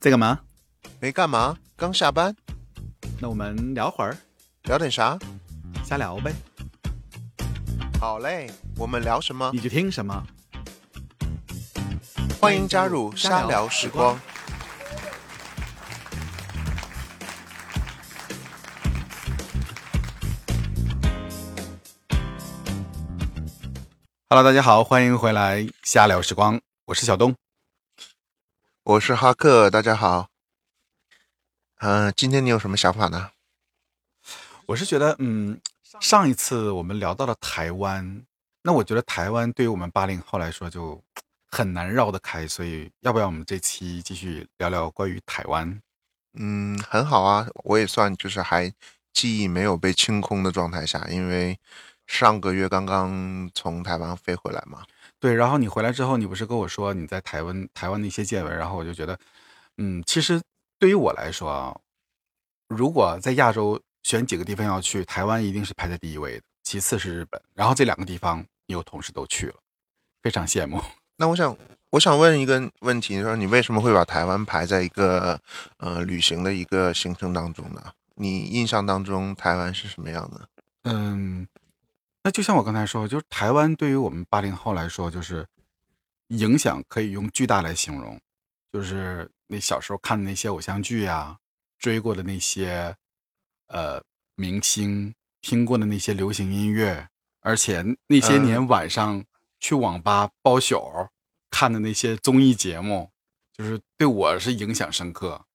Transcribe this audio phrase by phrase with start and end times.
[0.00, 0.40] 在干嘛？
[0.98, 2.34] 没干嘛，刚下班，
[3.20, 4.16] 那我们聊会儿，
[4.62, 5.18] 聊点啥？
[5.84, 6.32] 瞎聊呗。
[8.00, 9.60] 好嘞，我们聊什么你？
[9.60, 10.26] 就听什么。
[12.40, 14.18] 欢迎加入瞎聊时光。
[24.30, 27.34] Hello，大家好，欢迎回来瞎聊时光，我是小东。
[28.82, 30.30] 我是哈克，大家好。
[31.80, 33.32] 嗯、今天你有什么想法呢？
[34.64, 35.60] 我是觉得，嗯，
[36.00, 38.24] 上一次我们聊到了台湾，
[38.62, 41.00] 那我觉得台湾对于我们八零后来说就
[41.46, 45.82] 很难绕得开，所以要不要我们这期继续聊聊关于台湾？
[46.32, 48.72] 嗯，很好啊，我也算就是还
[49.12, 51.58] 记忆没有被清空的状态下，因为
[52.06, 54.84] 上个月刚刚从台湾飞回来嘛。
[55.20, 59.18] 对，然后你回来之后，你不是跟我说你在台湾台湾的一些见闻，然后我就觉得，
[59.76, 60.40] 嗯，其实
[60.78, 61.76] 对于我来说啊，
[62.68, 69.54] 如果在亚洲选几个地方要去，台湾一定是排在第一位的，其次是日本，然后这两个地方你有同事都去了，
[70.22, 70.82] 非常羡慕。
[71.16, 71.54] 那我想，
[71.90, 75.38] 我想问一个问题，说你为什么会把台湾排在一个
[75.76, 77.92] 呃旅行的一个行程当中呢？
[78.14, 80.48] 你印象当中台湾是什么样的？
[80.84, 81.46] 嗯，
[82.22, 85.46] 那就像我刚才说，就是台湾对于我们八零后来说，就是
[86.28, 88.20] 影响可以用巨大来形容，
[88.72, 91.38] 就是那小时候看的那些偶像剧呀、
[91.78, 92.94] 追过的那些
[93.68, 94.02] 呃
[94.34, 97.08] 明星，听过的那些流行音乐，
[97.40, 99.24] 而且那些年晚上
[99.58, 101.08] 去网吧包宿
[101.50, 103.10] 看的那些综艺节目，
[103.52, 105.46] 就是对我是影响深刻。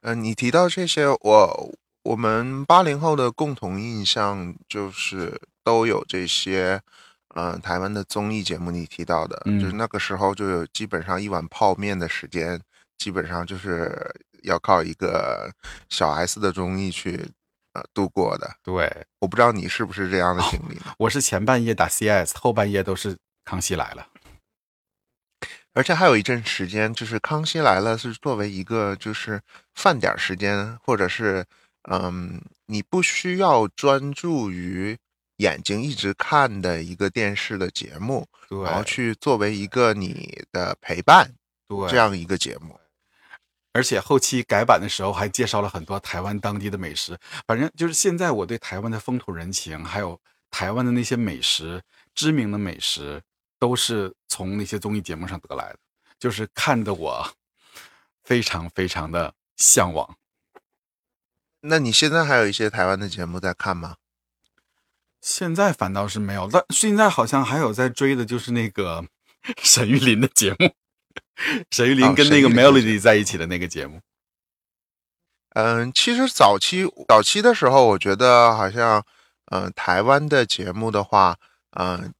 [0.00, 1.74] 嗯、你提到这些，我
[2.04, 6.80] 我们八零后的共同印象就是都有这些，
[7.34, 12.60] 嗯、台湾的综艺节目你提到的，嗯就是那个时候就有基本上一碗泡面的时间，
[12.98, 15.50] 基本上就是要靠一个
[15.88, 17.26] 小 S 的综艺去
[17.72, 18.54] 呃度过的。
[18.62, 20.94] 对，我不知道你是不是这样的经历呢？
[20.98, 24.06] 我是前半夜打 CS，后半夜都是康熙来了。
[25.72, 29.40] 而且还有一阵时间，就是《康熙来了》是作为一个就是
[29.74, 31.44] 饭点时间，或者是
[31.90, 34.96] 嗯，你不需要专注于
[35.36, 41.34] 眼睛一直看的一个电视的节目，对，然后去作为一个你的陪伴
[41.68, 42.78] 对这样一个节目。
[43.72, 47.18] 而且后期改版的时候还介绍了很多台湾当地的美食。
[47.46, 51.82] 反正就是现在我对台湾的风土人情，还有台湾的那些美食，
[52.14, 53.20] 知名的美食，
[53.58, 55.78] 都是从那些综艺节目上得来的，
[56.20, 57.34] 就是看得我
[58.22, 60.16] 非常非常的向往。
[61.66, 63.96] 那你现在还有一些台湾的节目在看吗？
[65.20, 69.04] 现在反倒是没有，但现在好像还有在追的，就是那个
[69.62, 70.74] 沈玉琳的节目，
[71.70, 74.00] 沈玉琳哦跟那个 Melody 在一起的那个节目。
[75.54, 79.02] 嗯，其实早期早期的时候，我觉得好像，
[79.46, 81.38] 嗯、台湾的节目的话，
[81.78, 82.12] 嗯、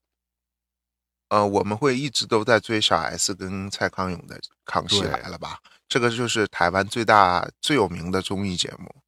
[1.28, 5.58] 呃，我们会一直都在追小 S 跟蔡康永的《康熙来了》吧？
[5.86, 9.03] 这个就是台湾最大最有名的综艺节目。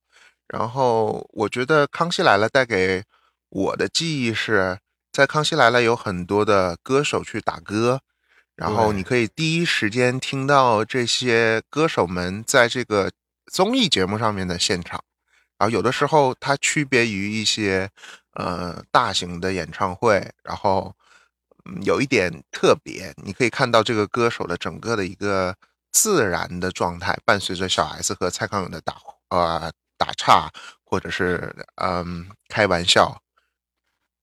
[0.48, 3.02] 然后我觉得《康熙来了》带给
[3.48, 4.78] 我的记忆是
[5.12, 8.00] 在《康熙来了》有很多的歌手去打歌，
[8.54, 13.10] 然后你可以第一时间听到这些歌手们在这个
[13.52, 15.02] 综艺节目上面的现场。
[15.58, 17.88] 然后有的时候它区别于一些
[18.34, 20.94] 呃大型的演唱会，然后
[21.64, 25.56] 嗯有一点特别，你可以看到这个歌手的整个的一个
[25.92, 28.96] 自然的状态，伴随着小 S 和蔡康永的打
[29.30, 30.50] 呃打岔
[30.84, 33.20] 或者是嗯开玩笑，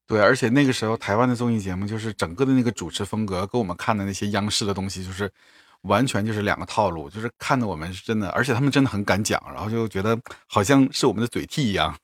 [0.07, 5.31] 对，而且那个时候台湾的综艺节目，就是整个的那个主持风格，跟我们看的那些央视的东西，就是
[5.81, 11.97] 完全就是两个套路，就是看的我们是真的，而且他们真的很敢讲，然后就觉得好像是我们的嘴替一样。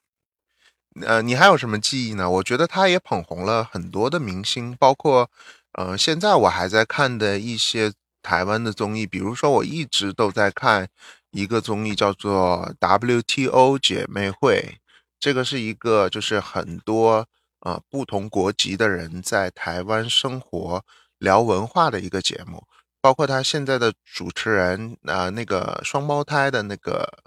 [1.06, 2.30] 呃，你还有什么记忆呢？
[2.30, 5.30] 我觉得他也捧红了很多的明星，包括
[5.74, 10.90] 呃，现在我还在看的一些台湾的综艺，比如说我一直都在看
[11.32, 14.80] 一个综艺叫做 WTO 姐妹会，
[15.20, 17.28] 这个是一个就是很多
[17.62, 20.84] 呃不同国籍的人在台湾生活
[21.18, 22.66] 聊文化的一个节目，
[23.02, 27.20] 包括他现在的主持人呃那个双胞胎的那个。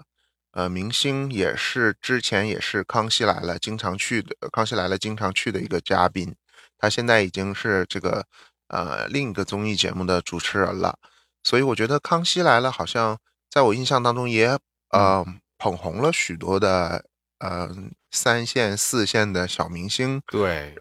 [0.55, 6.35] 呃，明星也是之前也是《康熙来了》经常去的，《康熙来了》经常去的一个嘉宾，
[6.77, 8.23] 他现在已经是这个
[8.67, 10.99] 呃另一个综艺节目的主持人了，
[11.43, 13.17] 所以我觉得《康熙来了》好像
[13.53, 14.57] 在我印象当中也
[14.89, 15.23] 呃
[15.59, 17.05] 捧红了许多的
[17.37, 17.69] 呃
[18.09, 20.75] 三线、四线的小明星，对，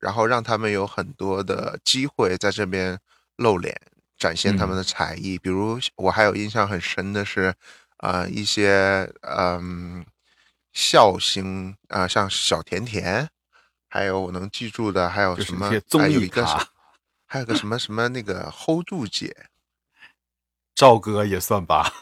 [0.00, 2.98] 然后让他们有很多的机会在这边
[3.36, 3.80] 露脸，
[4.18, 5.38] 展现他们的才艺。
[5.38, 7.54] 比如我还有印象很深的是，
[7.98, 10.04] 呃，一些嗯
[10.72, 13.30] 笑星啊，像小甜甜，
[13.88, 15.70] 还有我能记住的还有什么？
[16.00, 16.56] 还有一个是，
[17.24, 19.46] 还有个什么什么那个 hold 住姐，
[20.74, 21.92] 赵哥也算吧。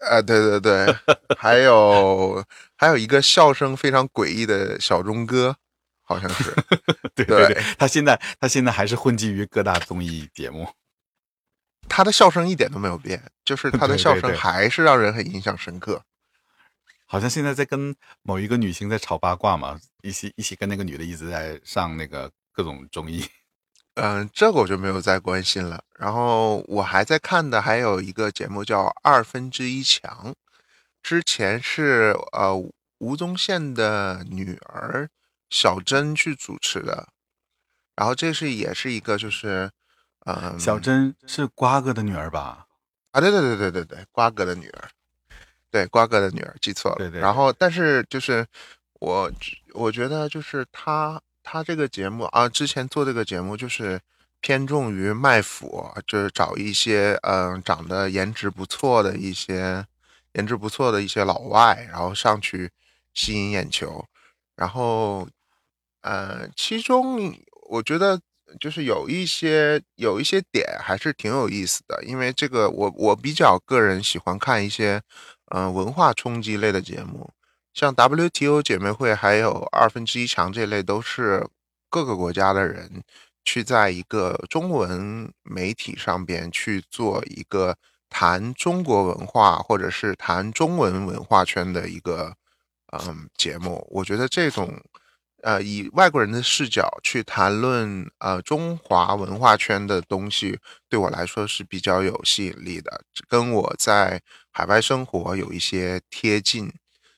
[0.00, 0.96] 啊， 对对对，
[1.38, 2.44] 还有
[2.76, 5.56] 还有一个笑声非常诡异的小钟哥，
[6.02, 6.54] 好像是，
[7.16, 10.68] 对对对，他现在他现在还是混迹于各大综艺节目，
[11.88, 16.02] 他的笑声一点都没有变，就是他的笑声还是让人很印象深刻。
[17.06, 23.24] 好像现在在跟某一个女星在炒八卦嘛，一起一起跟那个女的一直在上那个各种综艺。
[23.94, 25.82] 嗯，这个我就没有再关心了。
[25.96, 30.32] 然后我还在看的还有一个节目叫《二分之一强》，
[31.00, 32.52] 之前是呃
[32.98, 35.08] 吴宗宪的女儿
[35.48, 37.06] 小珍去主持的。
[37.94, 39.70] 然后这是也是一个就是，
[40.26, 42.66] 嗯，小珍是瓜哥的女儿吧？
[43.12, 44.88] 啊，对对对对对对，瓜哥的女儿，
[45.70, 46.96] 对瓜哥的女儿，记错了。
[46.98, 47.20] 对对。
[47.20, 48.44] 然后但是就是
[48.94, 49.30] 我
[49.72, 51.22] 我觉得就是他。
[51.44, 54.00] 他这个节目啊，之前做这个节目就是
[54.40, 59.86] 偏重于卖腐，就是找一些嗯长得颜值不错的一些
[60.32, 62.70] 颜值不错的一些老外，然后上去
[63.12, 64.04] 吸引眼球。
[64.56, 65.28] 然后
[66.00, 67.32] 呃，其中
[67.68, 68.18] 我觉得
[68.58, 75.02] 就是有一些有一些点还是挺有意思的，因为这个我我比较个人喜欢看一些
[75.50, 77.30] 嗯文化冲击类的节目。
[77.74, 81.44] 像 WTO 姐妹会还有二分之一强这类，都是
[81.90, 83.02] 各个国家的人
[83.44, 87.76] 去在一个中文媒体上边去做一个
[88.08, 92.36] 谈中国文化或者是谈中文文化圈的一个
[92.92, 93.84] 嗯节目。
[93.90, 94.80] 我觉得这种
[95.42, 104.22] 呃以外国人的视角去谈论呃中华文化圈的东西，对我来说是比较有吸引力的，跟我在
[104.52, 106.72] 海外生活有一些贴近。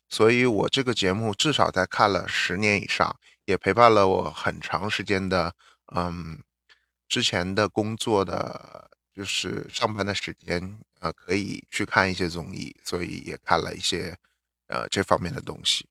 [0.08, 5.52] 所以，我这个节目至少在看了十年以上，也陪伴了我很长时间的，
[5.94, 6.40] 嗯，
[7.08, 14.16] 之前的工作的就是上班的时间，呃，可以去看一些综艺，所以也看了一些，
[14.68, 15.88] 呃，这方面的东西。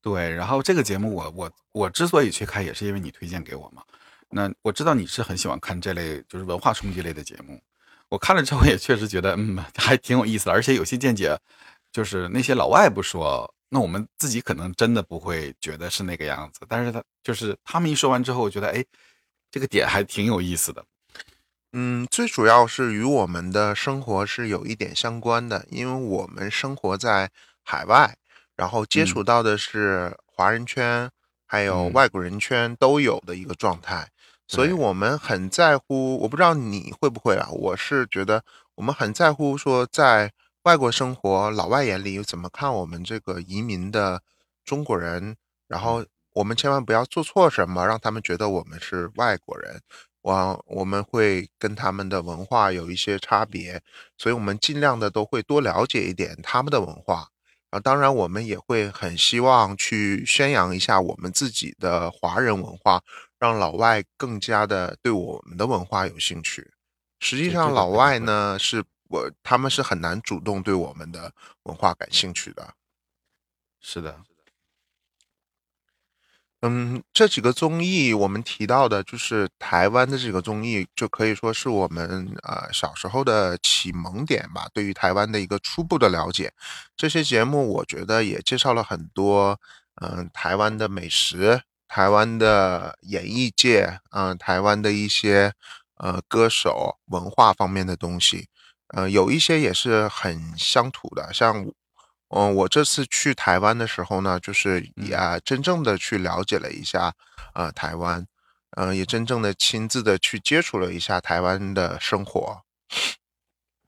[0.00, 3.82] 对，然后这个节目我我我之所以去看，也是因为你推荐给我嘛。
[4.28, 7.60] 那我知道你是很喜欢看这类就是文化冲击类的节目，
[8.08, 11.36] 我看了之后也确实觉得，嗯，还挺有意思的，而且有些见解，
[11.90, 13.52] 就是那些老外不说。
[13.68, 18.84] 那我们自己可能真的不会觉得是那个样子，但是他就是他们一说完之后，我觉得哎，
[19.50, 20.84] 这个点还挺有意思的。
[21.72, 27.28] 嗯，最主要是与我们的生活是有一点相关的，因为我们生活在
[27.64, 28.16] 海外，
[28.54, 31.10] 然后接触到的是华人圈
[31.44, 34.08] 还有外国人圈都有的一个状态，
[34.46, 36.16] 所以我们很在乎。
[36.18, 37.48] 我不知道你会不会啊？
[37.50, 38.44] 我是觉得
[38.76, 40.32] 我们很在乎说在。
[40.66, 44.20] 外国生活，老外眼里又怎么看我们这个移民的
[44.64, 45.36] 中国人？
[45.68, 49.80] 然后我们千万不要做错什么，让他们觉得我们是外国人。
[50.22, 53.80] 我我们会跟他们的文化有一些差别，
[54.18, 57.28] 所以我们尽量的都会多了解一点他们的文化。
[57.70, 63.00] 啊，当然我们也会很希望去宣扬一下我们自己的华人文化，
[63.38, 66.72] 让老外更加的对我们的文化有兴趣。
[67.20, 68.82] 实际上，老外呢是。
[69.08, 71.32] 我他们是很难主动对我们的
[71.62, 72.74] 文化感兴趣的，
[73.80, 74.20] 是的，
[76.62, 86.52] 嗯，这几个综艺我们提到的，就是台湾的这个综艺，就可以说是我们呃小时候的启蒙点吧，对于台湾的一个初步的了解。
[86.96, 89.60] 这些节目我觉得也介绍了很多，
[90.00, 95.52] 嗯，台湾的美食，台湾的演艺界，嗯，台湾的一些
[95.98, 98.48] 呃歌手文化方面的东西。
[98.88, 101.66] 呃，有一些也是很乡土的，像，
[102.28, 107.12] 嗯，我这次去台湾的时候呢，就是也真正的去了解了一下，
[107.54, 108.26] 呃，台湾，
[108.76, 112.62] 嗯，也真正的亲自的去接触了一下台湾的生活。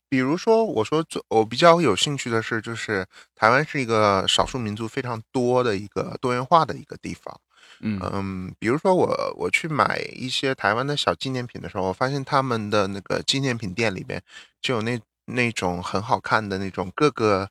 [0.08, 7.40] 比如说，我说我比较有兴趣的是，就是台湾是一个少数民族非常多的一个多元化的一个地方。
[7.80, 14.22] 嗯比如说我我去买一些台湾的小纪念品的时候，我发现他们的那个纪念品店里边
[14.60, 17.48] 就有那那种很好看的那种各个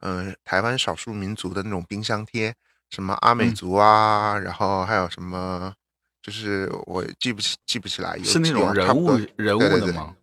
[0.00, 2.54] 嗯台湾少数民族的那种冰箱贴，
[2.90, 5.72] 什么阿美族啊，然后还有什么
[6.22, 10.14] 就是我记不起记不起来，是那种人物人物的吗？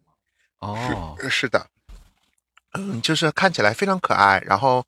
[0.59, 1.67] 哦，是的。
[2.73, 4.85] 嗯，就是看起来非常可爱，然后，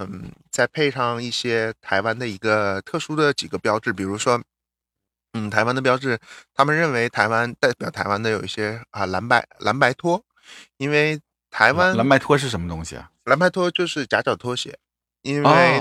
[0.00, 4.42] 嗯，再配上一些台湾的一个特殊的几个标志，比如说，
[5.32, 6.18] 嗯，台湾的标志，
[6.54, 10.24] 他们认为台湾代表台湾的有一些啊蓝白蓝白拖，
[10.76, 13.10] 因为台湾蓝白拖是什么东西啊？
[13.24, 14.78] 蓝白拖就是夹脚拖鞋，
[15.22, 15.80] 因为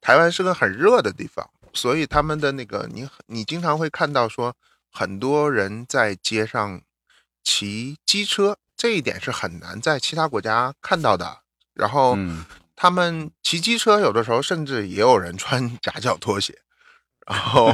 [0.00, 4.54] 台湾是个很热的地方，所以他们的那个你你经常会看到说
[4.90, 6.80] 很多人在街上
[7.44, 11.40] 骑机车，这一点是很难在其他国家看到的。
[11.74, 12.14] 然后
[12.82, 16.58] 他们骑机车有的时候甚至也有人穿 夹脚拖鞋。
[17.26, 17.70] 然后，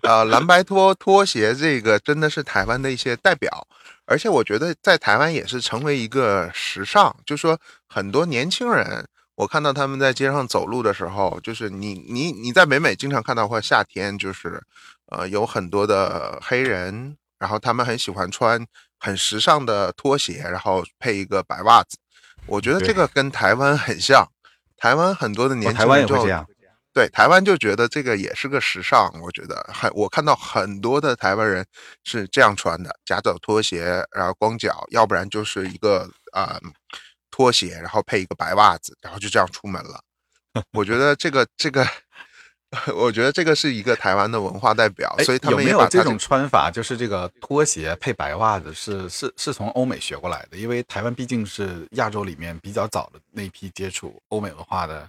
[0.00, 3.68] 呃，蓝白拖拖鞋这个真的是台湾的一些代表，
[4.06, 14.62] 而且我觉得在台湾也是成为一个时尚，就说很多年轻人，我看到他们在街上走路的时候，就是你你你在北美经常看到，或夏天就是，
[15.10, 18.66] 呃，有很多的黑人，然后他们很喜欢穿
[18.98, 21.98] 很时尚的拖鞋，然后配一个白袜子，
[22.48, 24.26] 我觉得这个跟台湾很像，
[24.76, 26.26] 台湾很多的年轻人就。
[26.94, 31.64] 对台湾就觉得这个也是个时尚，我觉得很我看到很多的台湾人
[32.02, 36.58] 是这样穿的，夹脚拖鞋，然后光脚，要不然就是一个啊
[37.30, 40.00] 拖鞋，然后配一个白袜子，然后就这样出门了。
[40.72, 41.86] 我觉得这个这个，
[42.94, 46.70] 我觉得这个是一个台湾的文化代表，所以他们有没有这种穿法？
[46.70, 55.08] 就是这个拖鞋配白袜子是是是从欧美学过来的，因为台湾毕竟是亚洲里面比较早的那批接触欧美文化的。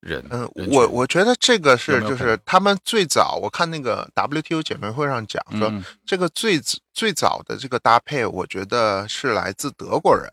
[0.00, 5.72] 人，嗯，我我觉得这个是就是他们最早，我看那个 WTO 姐妹会上讲说，
[6.06, 6.60] 这个最
[6.92, 10.30] 最早的这个搭配，我觉得是来自德国人，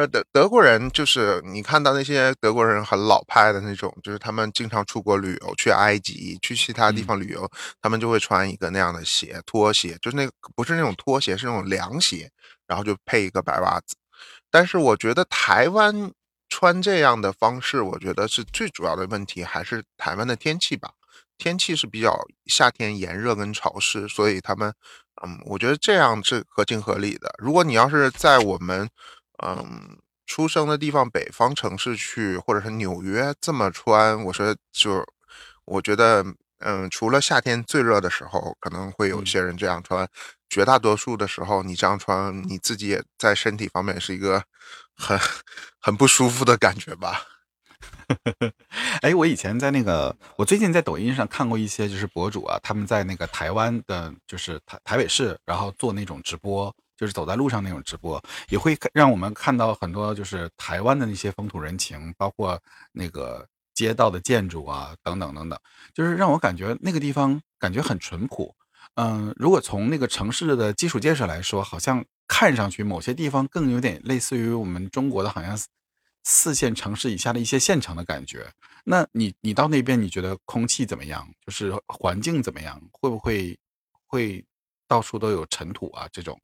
[0.00, 7.50] 是德德国人，就是你看到那些德国人很老派的那种，就是他们经常出国旅游，去埃及，去其他地方旅游，
[7.80, 12.30] 他们就会穿一个那样的鞋，拖鞋，就是那个不是那种拖鞋，是那种凉鞋，
[12.66, 13.96] 然后就配一个白袜子。
[14.50, 16.10] 但是我觉得台湾。
[16.50, 20.90] 穿这样的方式，我觉得是最主要的问题，还是台湾的天气吧。
[21.36, 24.72] 天气是比较夏天炎热跟潮湿，所以他们，
[25.22, 27.30] 嗯，我觉得这样是合情合理的。
[27.36, 28.88] 如果你要是在我们，
[29.44, 35.04] 嗯，出生的地方北方城市去，或者是纽约这么穿，我说就，
[35.64, 36.24] 我觉得，
[36.58, 40.08] 嗯，除了夏天最热的时候，可能会有些人这样穿，
[40.48, 44.42] 绝大多数的时候，你这样穿，你自己也在身体方面是一个。
[45.00, 45.16] 很
[45.80, 47.22] 很不舒服的感觉吧？
[49.00, 62.60] 哎，我以前在那个，我最近在抖音上看过一些，就是博主啊，他们在那个台湾的，就是台台北市，然后做那种直播，就是走在路上那种直播，也会让我们看到很多就是台湾的那些风土人情，包括
[62.92, 65.58] 那个街道的建筑啊，等等等等，
[65.94, 68.54] 就是让我感觉那个地方感觉很淳朴。
[68.96, 72.04] 嗯，如果从那个城市的基础建设来说，好像。
[72.30, 75.58] 看上去某些地方更有点类似于我们中国的，好像
[76.24, 78.52] 四线城市以下的一些县城的感觉。
[78.84, 81.26] 那你你到那边，你觉得空气怎么样？
[81.46, 82.78] 就是环境怎么样？
[82.92, 83.58] 会不会
[84.06, 84.44] 会
[84.86, 86.06] 到处都有尘土啊？
[86.12, 86.38] 这种？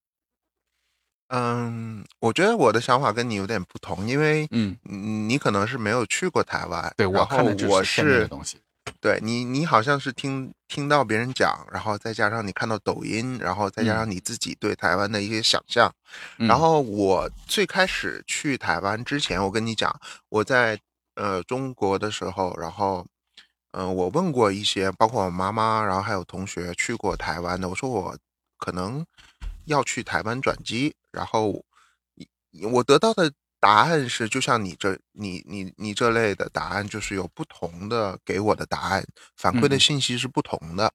[1.37, 4.77] 嗯，我觉得我的想法跟你有点不同，因为嗯，
[5.29, 8.59] 你可能是没有去过台湾，对我看的我是东西。
[9.01, 15.93] 对你，你好像是听听到别人讲，然后再加上你看到抖音，然后再加上你自己对台湾的一些想象。
[16.37, 19.99] 然后我最开始去台湾之前，我跟你讲，
[20.29, 20.79] 我在
[21.17, 23.05] 呃中国的时候，然后
[23.73, 28.17] 嗯，我问过一些，包括我妈妈，然后还有同学去过台湾的，我说我
[28.59, 29.05] 可能
[29.67, 31.65] 要去台湾转机，然后
[32.73, 33.33] 我得到的。
[33.61, 39.03] 答案是，就像你这你你你这类的答案，就是有不同的给我的答案，
[39.39, 40.93] 反馈的信息是不同的。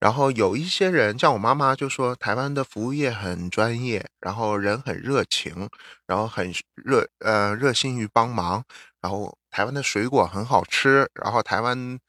[0.00, 5.68] 然后有一些人，像我妈妈就说，台湾的服务业很专业，然后人很热情，
[6.06, 8.64] 然后很热呃热心于帮忙，
[9.02, 12.00] 然后台湾的水果很好吃，然后台湾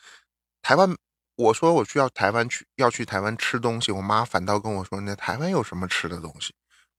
[0.62, 0.96] 台湾，
[1.38, 6.53] 我说我需要台湾去要去台湾吃东西，我妈反倒跟我说，那台湾有什么吃的东西？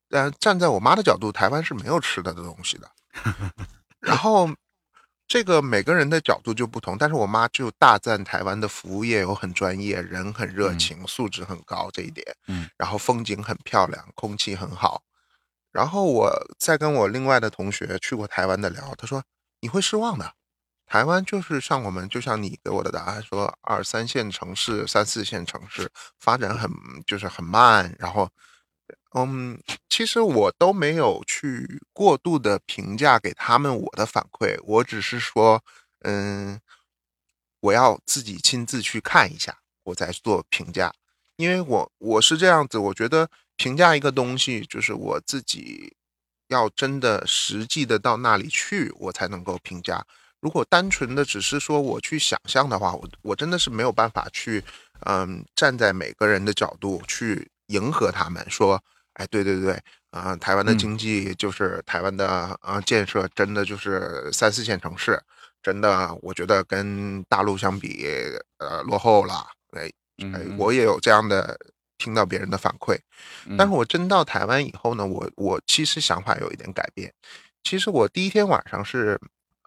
[0.09, 2.91] 但站在我妈的角度，台湾是没有吃的的东西的。
[4.01, 4.49] 然后，
[5.27, 12.25] 这个每个人的角度就不同，但是我妈就大赞台湾的服务业有很专业，人很热情，素质很高这一点。
[12.47, 15.03] 嗯，然后风景很漂亮，空气很好。
[15.73, 19.23] 然后我再跟我另外的同学去过台湾的聊，他说
[19.61, 20.33] 你会失望的，
[20.89, 26.71] 台湾就是像我们，就像你给我的答案说，二三线城市、三四线城市发展很
[27.07, 28.29] 就是很慢，然后。
[29.15, 35.65] 嗯，其实我都没有去过度的评价给他们我的反馈，我只是说，
[36.01, 36.61] 嗯，
[37.61, 40.93] 我要自己亲自去看一下，我再做评价。
[41.37, 45.97] 因为我我是这样子，我觉得评价一个东西，就是我自己
[46.49, 50.05] 要真的实际的到那里去，我才能够评价。
[50.41, 54.63] 如果单纯的只是说我去想象的话，我我真的是没有办法去，
[55.07, 58.83] 嗯，站在每个人的角度去迎合他们说。
[59.15, 59.77] 哎，对对对，
[60.11, 65.21] 啊、台湾的嗯经济就是台湾的啊、建设真的就是三四线城市，
[65.61, 68.07] 真的我觉得跟大陆相比，
[68.59, 69.45] 呃，落后了。
[69.73, 69.91] 哎，
[70.57, 71.59] 我也有这样的
[71.97, 72.97] 听到别人的反馈。
[73.59, 77.13] 但是嗯我真到台湾以后呢，我我其实想法有一点改变。
[77.65, 79.19] 其实我第一天晚上是，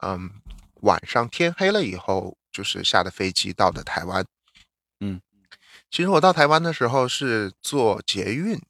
[0.02, 0.32] 嗯，
[0.82, 4.26] 晚上天黑了以后，就是下的飞机到的台湾。
[5.00, 5.22] 嗯，
[5.90, 8.62] 其实我到台湾的时候是坐捷运，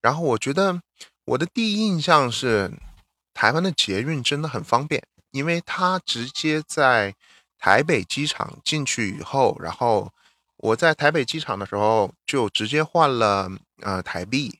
[0.00, 0.82] 然后我觉得
[1.24, 2.72] 我的第一印象是，
[3.32, 7.14] 台湾的捷运真的很方便，因为它直接在
[7.58, 10.12] 台北机场进去以后，然后
[10.56, 13.50] 我在台北机场的时候就直接换了
[13.82, 14.58] 呃台币，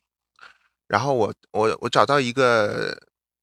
[0.86, 2.96] 然后我我我找到一个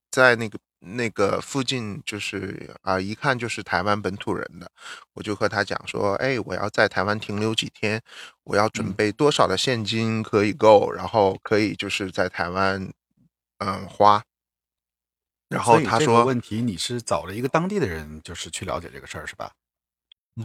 [0.09, 4.72] 在那个那个附近，就是啊、一看就是台湾本土人的，
[5.13, 8.01] 我就和他讲说，哎，我要在台湾停留几天，
[8.43, 12.91] 我要准嗯备多少的现金可以够，然后可以就是在台湾
[13.60, 14.24] 嗯花。
[15.50, 19.51] 然后他说，问题你是找了一个当地的人，就是去了解这个事儿是吧？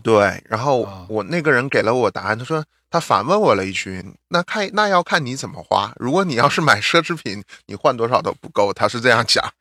[0.00, 9.52] 对，然后啊我那个人给了我答案，他说他反问我了一句，那看那要看你怎么花，如果你要是买奢侈品，你换多少都不够，他是这样讲。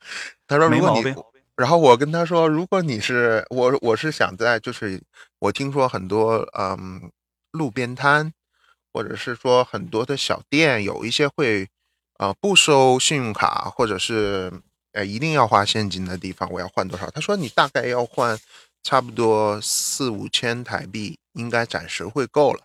[0.46, 1.14] 他说如果你。
[1.54, 5.00] 然后我跟他说，如果你是我，我是想在就是
[5.38, 7.12] 我听说很多嗯
[7.50, 8.32] 路边摊，
[8.90, 11.68] 或者是说很多的小店，有一些会
[12.18, 14.50] 呃不收信用卡，或者是
[14.92, 17.08] 呃一定要花现金的地方，我要换多少？
[17.10, 18.36] 他说你大概要换
[18.82, 22.64] 差不多四五千台币，应该暂时会够了。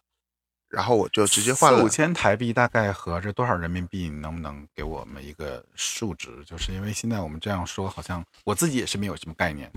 [0.69, 4.09] 然后我就直接换了四五千台币，大概合着多少人民币？
[4.09, 6.43] 你能不能给我们一个数值？
[6.45, 9.71] 就是因为现在我们这样说，好像我自己也是没有什么概念。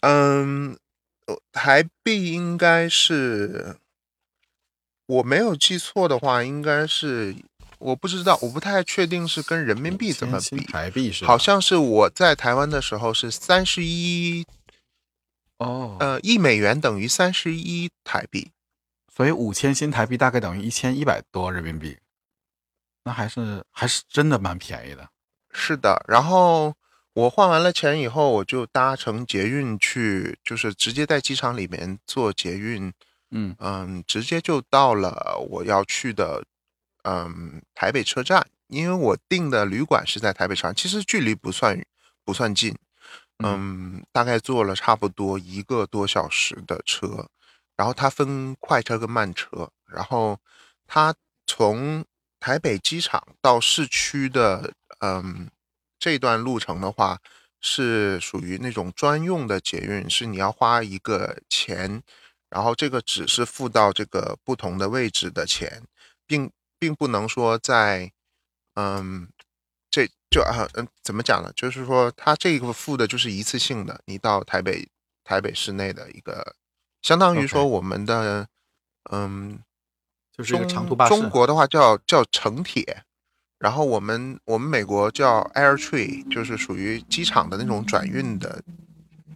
[0.00, 0.76] 嗯，
[1.26, 3.76] 呃台币应该是，
[5.06, 7.36] 我没有记错的话，应该是，
[7.78, 11.24] 我不知道，我不太确定是跟人民币怎么比，台币是？
[11.24, 14.44] 好像是我在台湾的时候是三十一，
[15.62, 18.50] 哦，呃，一美元等于三十一台币。
[19.14, 21.98] 所以五千新台币大概等于一千一百多人民币，
[23.04, 25.10] 那还是还是真的蛮便宜的。
[25.52, 26.74] 是的，然后
[27.12, 32.90] 我换完了钱以后，我就搭乘捷运去，就是直接在机场里面坐捷运，
[33.32, 36.42] 嗯嗯，直接就到了我要去的，
[37.04, 38.46] 嗯，台北车站。
[38.68, 41.78] 因为我订的旅馆是在台北车站，其实距离不算
[42.24, 42.74] 不算近，
[43.44, 47.28] 嗯，大概坐了差不多一个多小时的车。
[47.74, 50.38] 然后它分快车跟慢车，然后
[50.86, 51.14] 它
[51.46, 52.04] 从
[52.38, 55.50] 台北机场到市区的，嗯，
[55.98, 57.18] 这段路程的话，
[57.60, 62.02] 是属于那种专用的捷运，是你要花一个钱，
[62.50, 65.82] 然后这个只是付到这个不同的位置的钱，
[66.26, 68.12] 并并不能说在，
[68.74, 69.41] 嗯，这
[70.32, 71.52] 就啊，嗯，怎么讲呢？
[71.54, 74.88] 就是说它这个付的就是一次性的，你到台北
[75.22, 76.56] 台北市内的一个。
[77.02, 78.46] 相当于说我们的，
[79.10, 79.58] 嗯，
[80.36, 81.14] 就是一个中长途巴士。
[81.14, 83.02] 中国的话叫叫城铁，
[83.58, 88.62] 然后我们我们美国叫 Air Tree，就是属于机场的那种转运的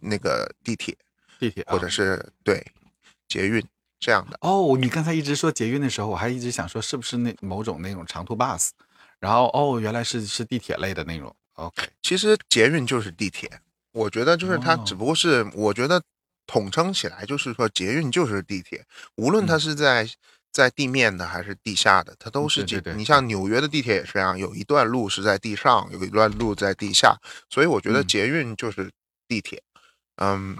[0.00, 0.96] 那个地铁，
[1.40, 2.64] 地铁、啊，或者是对
[3.26, 3.66] 捷运
[3.98, 4.38] 这样的。
[4.42, 8.70] 哦，你刚才一直说捷运的时候，我还一直想说是不是那某种那种长途 bus，
[9.20, 11.34] 然后哦，原来是是地铁类的那种。
[11.54, 13.50] OK，其实捷运就是地铁，
[13.92, 16.02] 我觉得就是它哦只不过是，我觉得
[16.46, 18.84] 统称起来就是说捷运就是地铁，
[19.16, 20.06] 无论它嗯是在、
[20.52, 22.76] 在地面的还是地下的，它都是捷。
[22.76, 27.16] 对对对你像纽约的地铁也是这样，有一段路是在地上，有一段路在地下，
[27.48, 28.90] 所以我觉得嗯捷运就是
[29.26, 29.62] 地铁。
[30.16, 30.56] 嗯，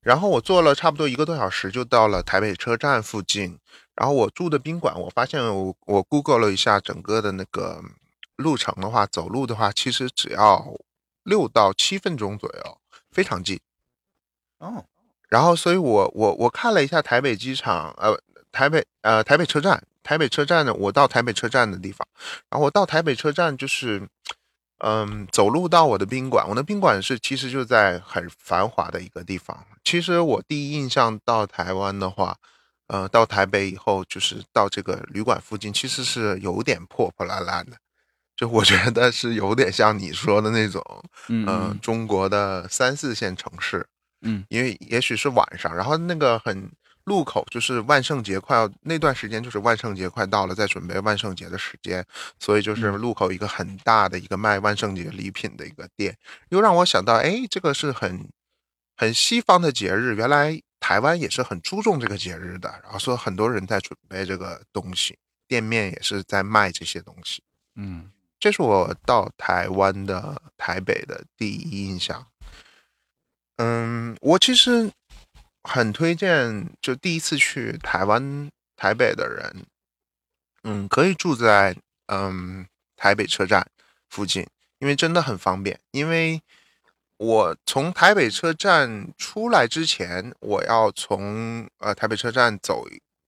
[0.00, 3.58] 然后我坐了差不多一个多小时就到了台北车站附近，
[3.96, 7.82] 然后我住的宾馆，我发现我我 Google 了一下整个的那个
[8.36, 10.74] 路程的话，走路的话其实只要
[11.22, 12.78] 六到七分钟左右，
[13.10, 13.58] 非常近。
[14.58, 14.84] 哦，
[15.28, 18.18] 然后，所以我我我看了一下台北机场，呃，
[18.52, 22.06] 台北呃台北车站，台北车站呢，我到台北车站的地方，
[22.50, 24.08] 然后我到台北车站就是，
[24.78, 29.66] 嗯，走路到我的宾馆，我的宾馆是其实就在很繁华的一个地方。
[29.82, 32.38] 其实我第一印象到台湾的话，
[32.88, 37.76] 呃，到台北以后就是到这个旅馆附近，其实是有点破破烂烂的，
[38.36, 40.82] 就我觉得是有点像你说的那种，
[41.28, 43.86] 嗯中国的三四线城市。
[44.22, 44.44] 嗯。
[44.48, 46.70] 因为也许是晚上，然后那个很
[47.04, 52.04] 路口就是万圣节快要那段时间，就是万圣节快到了，在准备万圣节的时间，
[52.38, 52.90] 所以就是。
[52.90, 56.16] 嗯路口一个很大的一个卖万圣节礼品的一个店，
[56.48, 58.28] 又让我想到，哎，这个是很
[58.96, 65.18] 很西方的节日，原来台湾也是很注重这个节日的，然后说很多人在准备这个东西，
[65.48, 67.42] 店面也是在卖这些东西。
[67.74, 72.24] 嗯，这是我到台湾的台北的第一印象。
[73.56, 74.88] 嗯，我其实
[75.64, 79.66] 很推荐，就第一次去台湾台北的人，
[80.62, 83.68] 嗯，可以住在嗯台北车站
[84.08, 84.46] 附近，
[84.78, 85.80] 因为真的很方便。
[85.90, 86.40] 因为
[87.18, 92.86] 我从台北车站出来之前，我要从呃台北车站走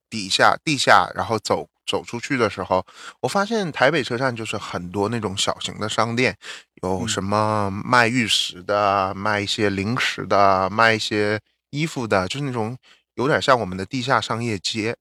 [0.09, 1.67] 底下地下，然后走。
[1.89, 2.85] 走出去的时候，
[3.19, 6.37] 我发现台北车站就是很多那种小型的商店，
[6.83, 11.39] 有什么卖玉石的，卖一些零食的，卖一些
[11.71, 12.77] 衣服的，就是那种
[13.15, 14.95] 有点像我们的地下商业街。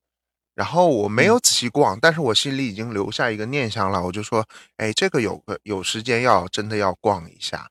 [0.54, 4.42] 然后我没有仔细逛，但是我心里已经留下一个念想了，我就说，
[4.78, 7.68] 哎，这个有个有时间要真的要逛一下。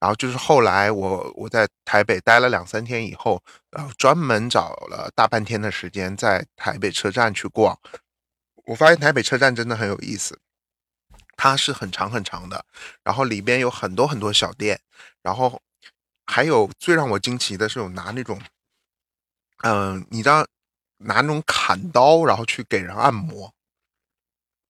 [0.00, 7.78] 然后就是后来我我在台北待了两三天以后，呃，专门找了大半天的时间在台北车站去逛。
[8.64, 10.38] 我发现台北车站真的很有意思，
[11.36, 12.64] 它是很长很长的，
[13.04, 14.80] 然后里边有很多很多小店，
[15.22, 15.60] 然后
[16.26, 18.40] 还有最让我惊奇的是有拿那种，
[19.64, 20.46] 嗯，你知道
[20.98, 23.52] 拿那种砍刀，然后去给人按摩，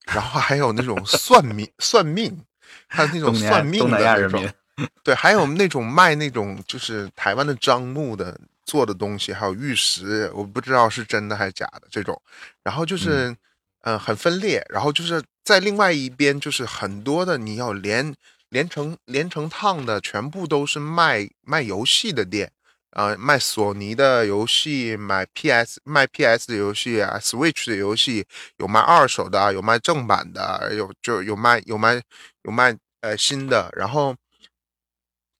[0.06, 2.44] 然后还有那种算命算命，
[2.88, 4.52] 还有那种算命的那种，
[5.04, 12.20] 对，还有那种卖那种就是台湾的樟木的做的东西，还有玉石，我不知道是真的还是假的这种，
[12.62, 13.36] 然后就是。
[13.82, 18.14] 嗯，很分裂，然后就是在另外一边，就是很多的你要连
[18.50, 22.52] 连成连成趟的，全部都是卖卖游戏的店，
[22.90, 28.26] 啊，卖索尼的游戏，买 PS 卖 PS 的游戏啊，Switch 的游戏，
[28.58, 32.02] 有卖二手的，有卖正版的，有就有卖有卖
[32.42, 34.14] 有卖呃新的，然后，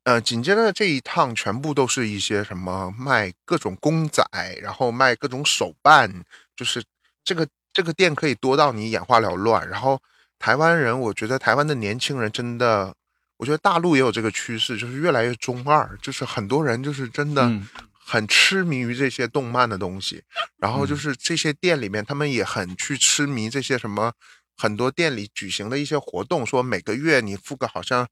[0.05, 4.25] 呃，紧接着这一趟全部都是一些什么卖各种公仔，
[4.63, 6.25] 然后卖各种手办，
[6.57, 6.83] 就是
[7.25, 7.47] 这个。
[7.73, 10.03] 这个店可以多到你眼花缭乱，然后
[10.41, 12.93] 台湾人，我觉得台湾的年轻人真的，
[13.37, 17.49] 我觉得大陆也有这个趋势，就是越来越中二，就是很多人就是真的
[17.93, 20.21] 很痴迷于这些动漫的东西，
[20.59, 24.15] 然后就是这些店里面他们也很去痴迷这些什么，
[24.57, 28.05] 很多店里举行的一些活动，说每个月你付个好像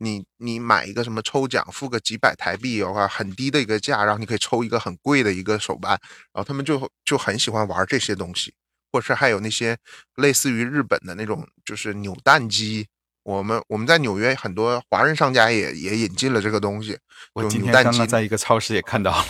[0.00, 5.92] 你你买一个什么抽奖，付个几百台币的话，很低的一个价，然后你可以抽一个很贵的一个手办，
[6.32, 8.52] 然后他们就就很喜欢玩这些东西。
[8.92, 9.78] 或是还有那些
[10.16, 12.88] 类似于日本的那种，就是扭蛋机。
[13.22, 16.98] 我们我们在纽约很多华人商家也也引进了这个东西。
[17.32, 19.24] 我今天刚刚 在一个超市也看到了。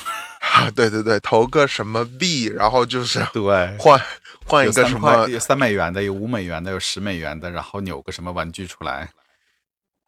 [0.75, 4.01] 对对对，投个什么币，然后就是 对换
[4.47, 9.11] 换一个什么，有三美元的，有五美元的，有十美元的，然后扭个什么玩具出来。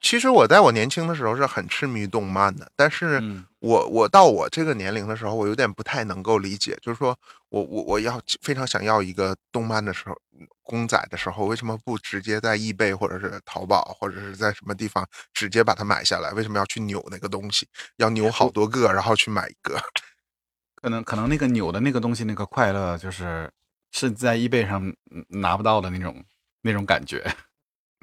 [0.02, 3.22] 其实我在我年轻的时候是很痴迷动漫的，但是
[3.60, 7.16] 我我到我这个年龄的时候，我有点不太能够理解，就是说
[7.48, 10.18] 我我我要非常想要一个动漫的时候，
[10.64, 16.30] 公仔的时候，为什么不直接在易贝或者是淘宝或者是在什么地方直接把它买下来？
[16.32, 17.66] 为什么要去扭那个东西？
[17.96, 19.80] 要扭好多个，然后去买一个？
[20.82, 23.48] 可能可能那个扭的那个东西那个快乐，就是
[23.92, 24.92] 是在易贝上
[25.28, 26.24] 拿不到的那种
[26.62, 27.24] 那种感觉。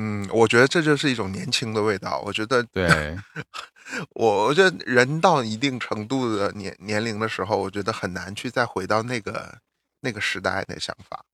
[0.01, 2.23] 嗯，我觉得这就是一种年轻的味道。
[2.25, 3.17] 我觉得，对
[4.15, 9.57] 我，我觉得人到一定程度的年年龄的时候，我觉得很难去再回到那个
[9.99, 11.25] 那个时代的想法。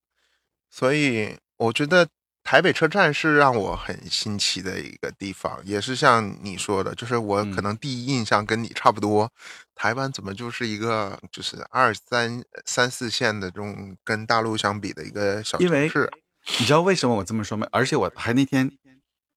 [0.71, 2.07] 所以，我觉得
[2.43, 9.31] 台北车站是让我很新奇的一个地方，也是像你说的，就是我可能第一印象跟你差不多。
[9.75, 16.11] 台湾怎么就是一个就是二三三四线的这种跟大陆相比的一个小城市？
[16.59, 17.67] 你知道为什么我这么说吗？
[17.71, 18.71] 而且我还那天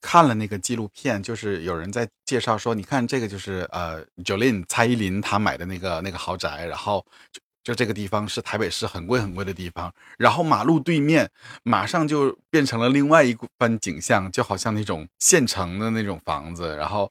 [0.00, 11.28] 看了那个纪录片，就是有人在介绍说，你看这个就是呃，Jolin 蔡依林她买的那个那个豪宅，然后就就这个地方是台北市很贵很贵的地方，然后马路对面
[11.64, 17.10] 马上就变成了另外一番景象，就好像那种县城的那种房子，然后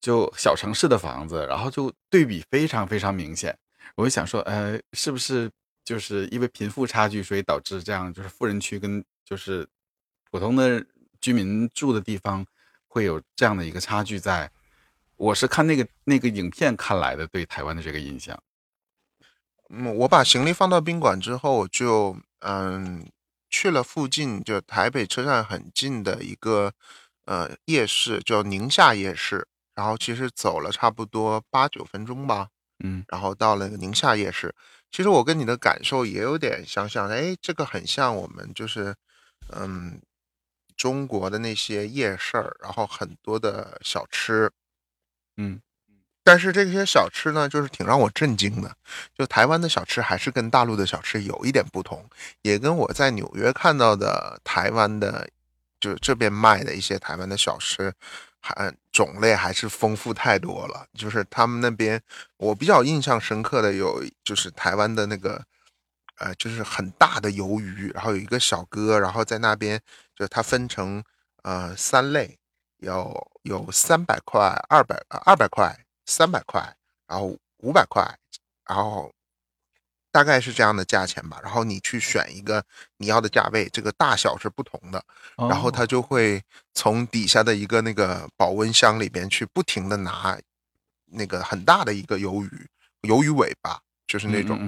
[0.00, 3.58] 就小城市的房子，然后就对比非常非常明显。
[3.96, 5.50] 我就想说，呃，是不是？
[5.88, 9.66] 就是因为贫富差距，所以导致这样，就是富人区跟就是
[10.30, 10.84] 普通的
[11.18, 12.44] 居民住的地方
[12.86, 14.18] 会有这样的一个差距。
[14.18, 14.50] 在
[15.16, 18.38] 我是看那个那个影片看来的，对台湾的这个印象。
[19.70, 23.10] 嗯，我把行李放到宾馆之后，就嗯
[23.48, 26.74] 去了附近，就台北车站很近的一个
[27.24, 29.48] 呃夜市，叫宁夏夜市。
[29.74, 32.48] 然后其实走了差不多八九分钟吧，
[32.84, 34.54] 嗯，然后到了宁夏夜市。
[34.90, 38.94] 其实我跟你的感受也有点相像，哎，这个很像我们就是，
[39.52, 40.00] 嗯，
[40.76, 44.50] 中国的那些夜市儿，然后很多的小吃，
[45.36, 45.60] 嗯，
[46.24, 48.76] 但是这些小吃呢，就是挺让我震惊的，
[49.16, 52.08] 就台湾的小吃还是跟大陆的小吃有一点不同，
[52.42, 55.28] 也跟我在纽约看到的台湾的
[55.80, 57.92] 就这边卖的一些台湾的小吃，
[58.40, 60.86] 还种类还是丰富太多了。
[60.94, 62.02] 就是他们那边
[62.36, 65.44] 我比较印象深刻的有，就是台湾的那个，
[66.18, 69.80] 呃，就是很大的鱿鱼，然后有一个小哥，然后在那边
[70.14, 71.02] 就是它分成
[71.42, 72.38] 呃三类，
[72.78, 78.18] 有有三百块、二百二百块、三百块，然后五百块，
[78.66, 79.12] 然后。
[80.10, 82.64] 大概是这样的价钱吧，然后你去选一个
[82.96, 85.04] 你要的价位，这个大小是不同的，
[85.36, 86.42] 然后他就会
[86.74, 90.38] 从底下的一个那个保温箱里边去不停的拿
[91.06, 92.66] 那个很大的一个鱿鱼，
[93.02, 94.58] 鱿鱼尾巴就是那种，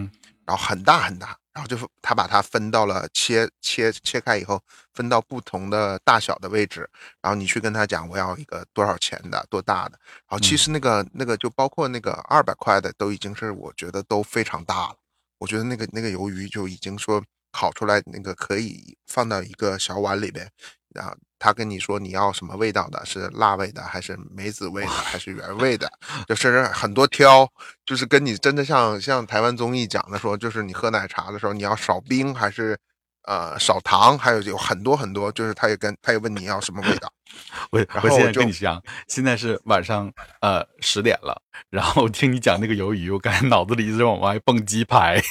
[0.44, 4.60] 然后很大很大，然后就他把它分到了切切切开以后
[4.92, 6.88] 分到不同的大小的位置，
[7.22, 9.98] 然后你去跟他讲我要一个多少钱的多大的，
[10.28, 14.96] 然后其实那个那个就包括那个二百块的都已经是我觉得都非常大了。
[15.40, 20.48] 我觉得那个那个鱿鱼就已经说烤出来，那个可以放到一个小碗里边，
[20.94, 25.90] 然后他跟你说你要什么味道的，是辣味的还是梅子味的还是原味的，
[26.28, 27.50] 就是很多挑，
[27.84, 32.78] 就是跟你真的像像台湾综艺讲的说，就是你喝奶茶的时候你要少冰还是
[33.24, 37.12] 呃少糖，还有有很多很多，就是他也跟他也问你要什么味道。
[37.70, 45.22] 我我现在跟你讲，现在是晚上呃十点了，然后听你讲那个鱿鱼，我感觉脑子里一直往外蹦鸡排、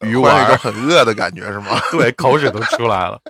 [0.00, 1.80] 鱼丸，一种很饿的感觉是吗？
[1.90, 3.20] 对，口水都 出来了。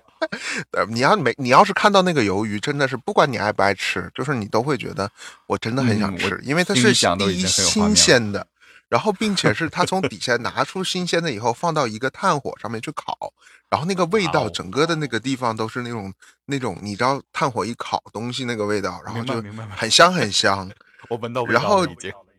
[0.89, 5.11] 你要没你要是看到那个鱿鱼，真的是不管你爱不爱吃，就是你都会觉得
[5.47, 8.47] 我真的很想吃，因为它是第一新鲜的。
[8.89, 13.33] 然后，并且是他从底下拿出新鲜的以后，放到一个炭火上面去烤，
[13.69, 16.13] 然后那个味道，整个的那个地方都是那种
[16.45, 20.71] 那种，你知道炭火一烤东西那个味道，然后就很香很 香。
[21.09, 21.87] 我闻到然后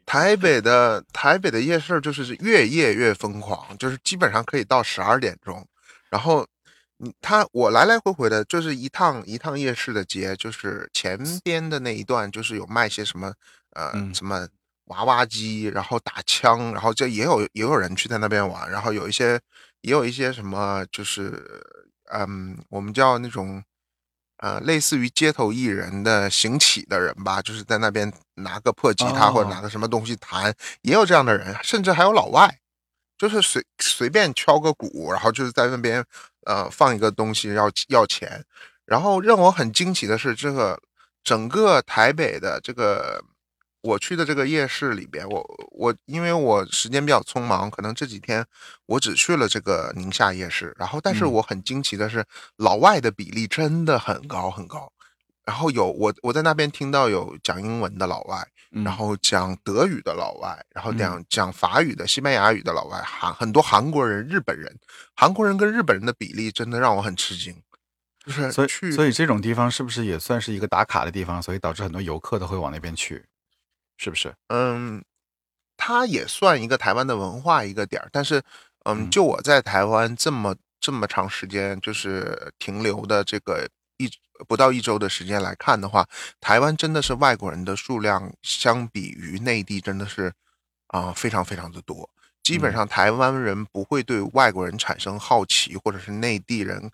[0.05, 5.65] 台北的台北的夜市就是越夜越疯狂，就是基本上可以到十二点钟。
[6.09, 6.47] 然后
[6.97, 13.33] 你他我来来回回的，就是一趟一趟夜市的街，就是前边的那一段就是有卖些什么
[13.71, 14.47] 呃什么。
[14.87, 19.37] 娃娃机，然后打枪，然后这也有也有人去在那边玩，然后有一些
[19.81, 21.43] 也有一些什么，就是
[22.11, 23.63] 嗯，我们叫那种
[24.37, 32.59] 呃，类似于街头艺人的行乞的人吧，就是在那边拿个破吉他或者拿个什么东西弹，也有这样的人，甚至还有老外，
[33.17, 36.03] 就是随随便敲个鼓，然后就是在那边
[36.45, 38.43] 呃放一个东西要要钱，
[38.85, 40.79] 然后让我很惊奇的是，这个
[41.23, 43.23] 整个台北的这个。
[43.81, 48.45] 我去的这个夜市里边，我我因为我时间比较匆忙，可能这几天
[48.85, 50.75] 我只去了这个宁夏夜市。
[50.77, 52.25] 然后，但是我很惊奇的是，
[52.57, 54.91] 老外的比例真的很高很高。
[55.45, 58.45] 然后有我我在那边听到有讲英文的老外，
[58.83, 64.77] 然后讲德语的老外，然后讲讲法语的、西班牙语的老外，韩很多韩国人、日本人，
[65.15, 67.55] 韩国人跟日本人的比例真的让我很吃惊。
[68.25, 71.41] 就是所以所以这种地方是不是也算是一个打卡的地方？
[71.41, 73.23] 所以导致很多游客都会往那边去。
[73.97, 74.33] 是不是？
[74.47, 75.03] 嗯，
[75.75, 78.41] 它也算一个台湾的文化一个点儿，但是，
[78.85, 84.09] 嗯，就我在台湾这么这么长时间，就是停留的这个一
[84.47, 86.07] 不到一周的时间来看的话，
[86.39, 90.31] 台湾真的是外国人的数量相比于内地真的是
[90.87, 92.09] 啊非常非常的多。
[92.43, 96.89] 基本上台湾人不会对外国人产生好奇，或者是内地人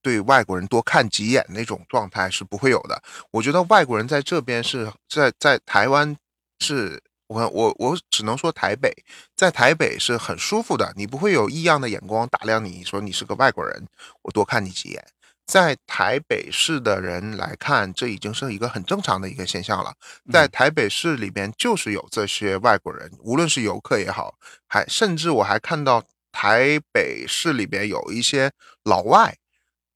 [0.00, 3.02] 对外国人多看几眼那种状态是不会有的。
[3.30, 6.16] 我觉得外国人在这边是在在台湾。
[6.62, 8.90] 是我我我只能说台北，
[9.36, 13.86] 在台北是很舒服的，你不会有异样的眼光打量你，说你是个外国人，
[14.22, 15.04] 我多看你几眼。
[15.44, 19.92] 在台北市的人来看，这已经是一个很正常的一个现象了。
[20.32, 24.34] 在台北市里边，就是有这些外国人，无论是游客也好，
[24.68, 28.52] 还甚至我还看到台北市里边有一些
[28.84, 29.36] 老外。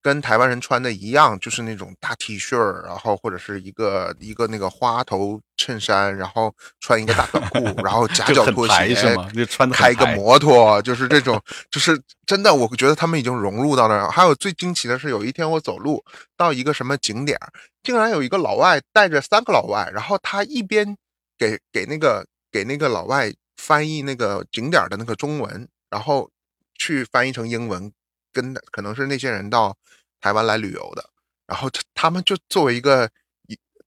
[0.06, 9.28] 跟台湾人穿的一样，就是那种大 T 恤然后或者是一个一个那个花头衬衫，然后穿一个大短裤，然后 夹脚拖鞋，是吗？
[9.34, 11.42] 就穿开一个摩托，就是这种，
[11.72, 14.08] 就是真的，我觉得他们已经融入到那儿。
[14.08, 16.04] 还有最惊奇的是，有一天我走路
[16.36, 17.36] 到一个什么景点，
[17.82, 20.96] 竟然有一个老外带着三个老外，然后他一边
[21.36, 26.30] 给给那个给那个老外翻译那个景点的那个中文，然后
[26.78, 27.90] 去翻译成英文。
[28.36, 29.74] 跟可能是那些人到
[30.20, 31.08] 台湾来旅游的，
[31.46, 33.08] 然后他他们就作为一个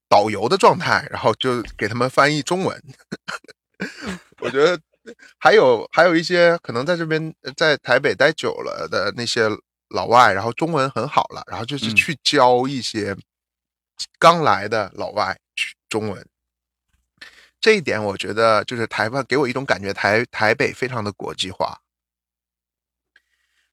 [0.08, 2.84] 导游的状态，然后就给他们翻译中文。
[4.42, 4.82] 我觉得
[5.38, 9.48] 还有还有一些可能在这边在台北待久了的那些
[9.90, 13.16] 老外，然后中文很好了，然后就是去教一些
[14.18, 15.38] 刚来的老外
[15.88, 16.28] 中文。
[17.62, 21.80] 这一点我觉得就是台湾给我一种感觉，台台北非常的国际化。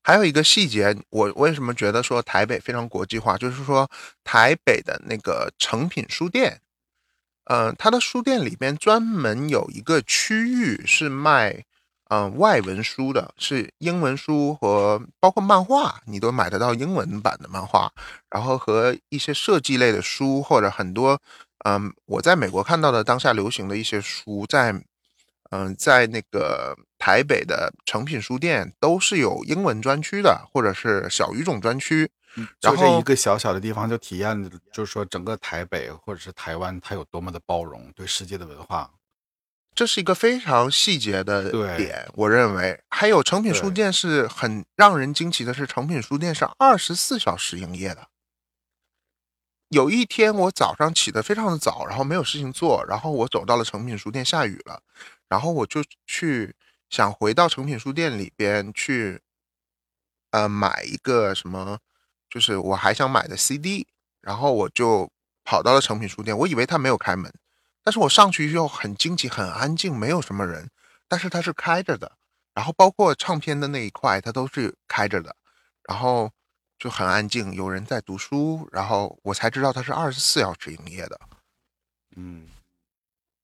[0.07, 3.91] 还有一个细节，我为什么觉得说台北非常国际化，就是说
[4.23, 6.61] 台北的那个诚品书店，
[7.47, 11.65] 嗯，它的书店里边专门有一个区域是卖。
[12.09, 17.93] 嗯，外文书的是英文书和包括漫画，你都买得到英文版的漫画，
[18.31, 21.21] 然后和一些设计类的书或者很多，
[21.65, 24.73] 嗯，我在美国看到的当下流行的一些书，在
[25.51, 32.11] 嗯，在那个台北的诚品书店都是有英文专区的，或者是小语种专区。
[32.61, 38.91] 就这一个小小的地方，就体验就是说整个台北或者是台湾，它有多么的包容对世界的文化。
[39.75, 48.09] 这是一个非常细节的点，我认为还有诚品书店是很让人惊奇的是，诚品书店是二十四小时营业的。
[49.69, 54.81] 有一天我早上起得非常的早，然后没有事情做，然后我走到了诚品书店，下雨了，
[55.29, 56.55] 然后我就去
[56.89, 59.21] 想回到成品书店里边去，
[60.31, 61.81] 呃，买一个什么，
[62.29, 63.87] 就是我还想买的 CD，
[64.21, 65.11] 然后我就
[65.45, 67.33] 跑到了成品书店，我以为他没有开门。
[67.83, 70.71] 但是我上去又很惊奇，很安静，没有什么人，
[71.07, 72.19] 但是它是开着的，
[72.53, 75.37] 然后包括唱片的那一块，它都是开着的，
[75.89, 76.33] 然后
[76.77, 81.21] 就很安静，有人在读书，然后我才知道它是二十四小时营业的。
[82.17, 82.49] 嗯，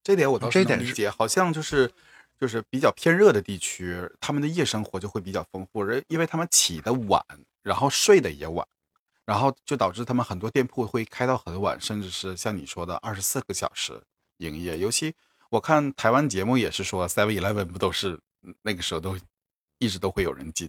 [0.03, 1.91] 这点我倒是能理解，好像就是
[2.39, 7.25] 就是比较偏热的地区，他们的夜生活就会比较丰富，人因为他们起的晚，
[7.63, 8.67] 然后睡的也晚，
[9.25, 14.03] 然后就导致他们很多店铺会开到很晚，甚至是像你说的二十四个小时。
[14.39, 15.15] 营业，尤其
[15.51, 18.19] 我看台湾节目也是说，Seven Eleven 不都是
[18.63, 19.17] 那个时候都
[19.79, 20.69] 一直都会有人进，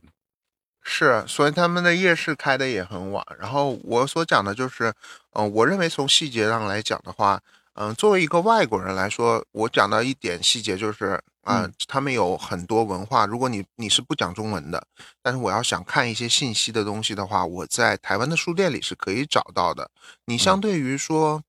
[0.84, 3.26] 是，所以他们的夜市开的也很晚。
[3.40, 4.94] 然后我所讲的就是，
[5.32, 7.42] 嗯，我认为从细节上来讲的话，
[7.74, 13.26] 嗯，作为一个外国人来说，我讲到一点细节就是，啊，他们有很多文化。
[13.26, 14.86] 如果你你是不讲中文的，
[15.22, 19.90] 但是我要想看一些信息的东西的话，我在台湾的书店里是可以找到的。
[20.26, 21.42] 你相对于说，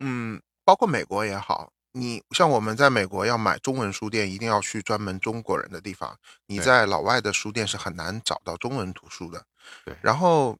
[0.00, 0.40] 嗯。
[0.66, 6.16] 包括美国也好，你像我们在美国要买中文书店，一定要去专门中国人的地方。
[6.46, 9.44] 你在老外的书店是很难找到中文图书的。
[9.84, 9.94] 对。
[10.00, 10.56] 然后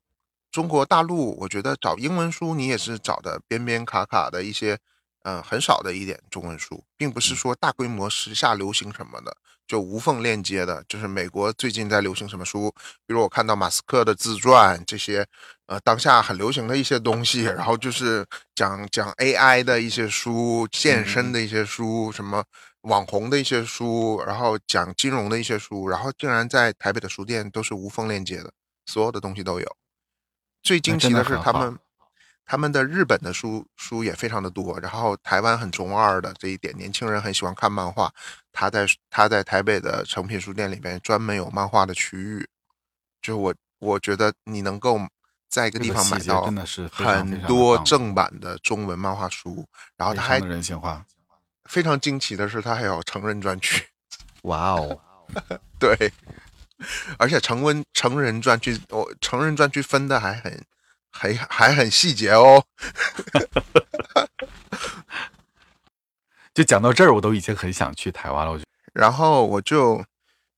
[0.51, 4.79] 中国大陆，我觉得找英文书，你也是找的边边卡卡的一些，
[5.25, 9.37] 嗯，很少的一点中文书，并不是说大规模时下流行什么的。
[9.67, 12.71] 就无缝链接的，就是美国最近在流行什么书，
[13.07, 15.27] 比如我看到马斯克的自传这些，
[15.65, 22.45] 呃，当下很流行的一些东西，然后就是讲讲 AI 的一些书、健身的一些书、什么
[22.83, 28.53] 网红的一些书，然后讲金融的一些书，然后竟然在台北的书店都是无缝链接的，
[28.85, 29.77] 所有的东西都有。
[30.63, 31.79] 最惊奇的是他们。
[32.47, 38.13] 他们的日本的书书也非常的多，然后台湾很中二的这一点，年轻人很喜欢看漫画。
[38.53, 42.47] 他在他在台北的诚品书店里边专门有漫画的区域，
[43.23, 45.01] 就我我觉得你能够
[45.49, 46.45] 在一个地方买到
[46.91, 51.05] 很多正版的中文漫画书，然后他还人性化。
[51.65, 53.87] 非常惊奇的是，他还有成人专区。
[54.45, 55.01] 哇哦，
[55.79, 56.13] 对，
[57.17, 60.63] 而且成文成人专区，我成人专区分的还很。
[61.17, 62.65] 还还很细节哦，
[66.53, 68.53] 就讲到这儿，我都已经很想去台湾了。
[68.53, 70.05] 我就，然后我就，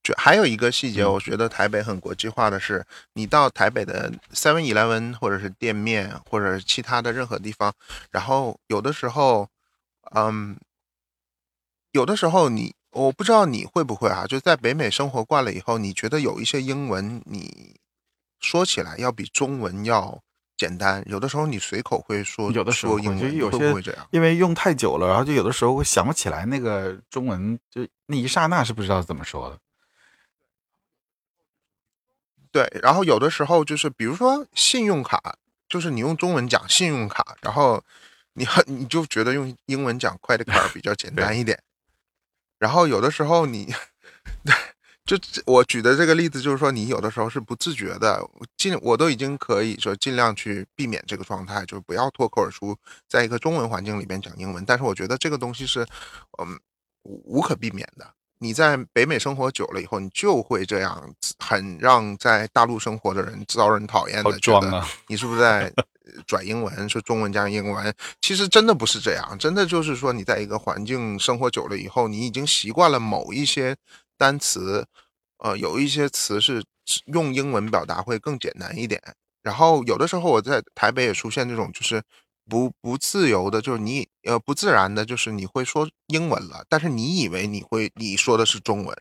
[0.02, 7.72] 就还有一个细节，我觉得台北很国际化的是，你到台北的 Seven Eleven 或者是店面，或者其他的任何地方，
[8.10, 9.48] 然后有的时候，
[10.14, 10.56] 嗯，
[11.92, 17.76] 有的时候你，我不知道你会不会啊，就在北美生活惯了以后，你觉得有一些英文，你
[18.40, 20.22] 说起来要比中文要。
[20.56, 23.18] 简单，有的时候你随口会说，有的时候英文
[23.50, 24.08] 会不会这样？
[24.10, 29.58] 因为用太久了，然后就有的时候会想不起来那个中文，就那一刹那是不知道怎么说的。
[32.50, 35.36] 对，然后有的时候就是，比如说信用卡，
[35.68, 37.82] 就是你用中文讲信用卡，然后
[38.32, 41.62] 你你就觉得用英文讲 credit card 比较简单一点。
[42.58, 43.74] 然后有的时候你。
[45.06, 48.20] 就我举的这个例子，就是说你有的时候是不自觉的，
[48.56, 52.76] 尽我都已经可以说尽量去避免这个状态，就是不要脱口而出，
[53.08, 54.64] 在一个中文环境里边讲英文。
[54.66, 55.86] 但是我觉得这个东西是，
[56.42, 56.58] 嗯，
[57.04, 58.04] 无可避免的。
[58.38, 65.72] 你在北美生活久了以后，你就会这样，很让在大陆生活的人遭人讨厌的，觉得你是不是在
[66.26, 67.94] 转英文，说中文加英文？
[68.20, 73.76] 其实真的不是这样，真的就是说你在一个环境生活久了以后，你已经习惯了某一些。
[74.16, 74.86] 单词，
[75.38, 76.64] 呃，有一些词是
[77.06, 79.00] 用英文表达会更简单一点。
[79.42, 82.02] 然后有的时候我在台北也出现这种，就是
[82.48, 88.96] 不不自由的，就是你呃不自然的，就是你会说英文了，但是你以为你会你说的是中文。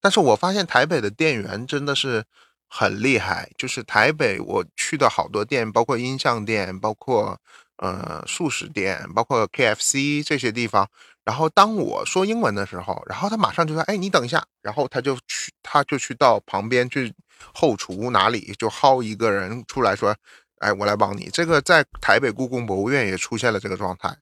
[0.00, 2.24] 但是我发现台北的店员真的是，
[2.68, 3.50] 很厉害。
[3.56, 7.40] 就是台北我去的好多店，包括音像店，包括
[7.78, 10.88] 呃素食店，包括 KFC 这些地方。
[11.24, 17.12] 然后当我说英文的时候，然后他马上就说：“哎，你等一下。”然后他就去，他就去到旁边去
[17.52, 20.14] 后厨哪里就薅一个人出来说
[20.60, 24.16] ：“哎，我来帮你。”这个在台北故宫博物院也出现了这个状态。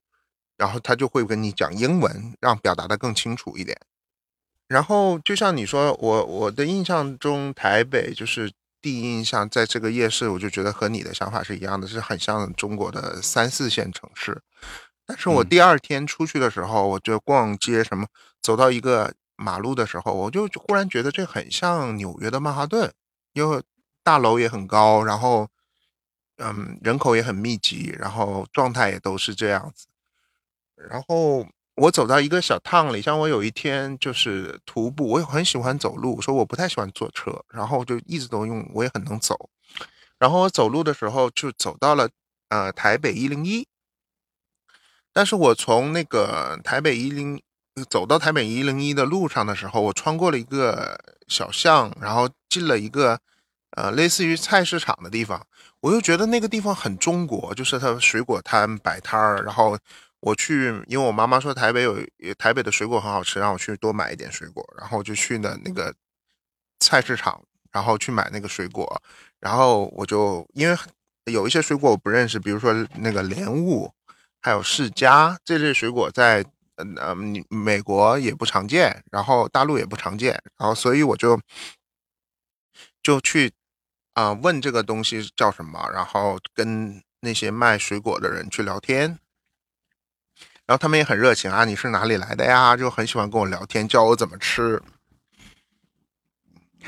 [0.57, 3.77] 然后他就会跟你讲英文，让表达的更清楚一点。
[4.69, 8.51] 然后就像你说，我我的印象中台北就是
[8.85, 14.43] 第一印象，在这个夜市，我就觉得和你的想法是一样的，是很像中国的三四线城市。
[15.07, 18.07] 但是我第二天出去的时候，我就逛街什么，
[18.43, 22.93] 走到一个马路的时候，我就忽然觉得这很像纽约的曼哈顿，
[23.33, 23.63] 因为
[24.03, 25.49] 大楼也很高，然后
[26.37, 29.87] 嗯，人口也很密集，然后状态也都是这样子。
[30.77, 31.47] 然后
[31.77, 39.51] 我走到一个小趟里，像我有一天就是徒步，我很喜欢走路，说我不太喜欢坐车，然后就一直都用，我也很能走。
[40.19, 42.09] 然后我走路的时候就走到了
[42.49, 43.67] 呃台北一零一。
[45.13, 47.43] 但是我从那个台北一零
[47.91, 53.19] 走到台北一零一的路上的时候，我穿过了一个小巷，然后进了一个
[53.73, 55.45] 呃类似于菜市场的地方，
[55.81, 59.43] 我又觉得那个地方很中国，就是它水果摊摆摊儿。
[59.43, 59.77] 然后
[60.25, 61.99] 我去，因为我妈妈说台北有
[62.39, 65.95] 台北的水果很好吃，让我去多买一点水果，然后就去的那个
[66.81, 69.03] 菜市场，然后去买那个水果，
[69.41, 70.77] 然后我就因为
[71.27, 73.93] 有一些水果我不认识，比如说那个莲雾。
[74.47, 76.45] 还有释迦这类水果在
[76.99, 77.15] 呃
[77.49, 81.41] 美国也不常见，然后大陆也不常见，然后所以我就
[83.03, 83.51] 就去
[84.13, 89.19] 啊问这个东西叫什么，然后跟那些卖水果的人去聊天，
[90.67, 92.77] 然后他们也很热情啊，你是哪里来的呀？
[92.77, 94.83] 就很喜欢跟我聊天，教我怎么吃。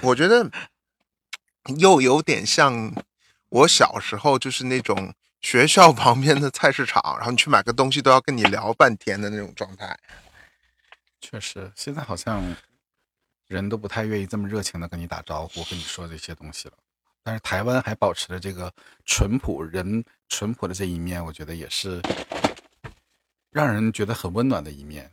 [0.02, 0.50] 我觉得
[1.78, 2.92] 又有点像
[3.48, 5.14] 我小时候就是那种。
[5.42, 9.96] 学校旁边的菜市场，然后你去买个东西都要跟你聊半天的那种状态。
[11.20, 12.56] 确实，现在好像
[13.46, 16.74] 人都不太愿意这么热情的跟你打招呼，跟你说这些东西了。
[17.22, 18.72] 但是台湾还保持着这个
[19.04, 22.02] 淳朴人淳朴的这一面，我觉得也是
[23.56, 25.10] 让人觉得很温暖的一面。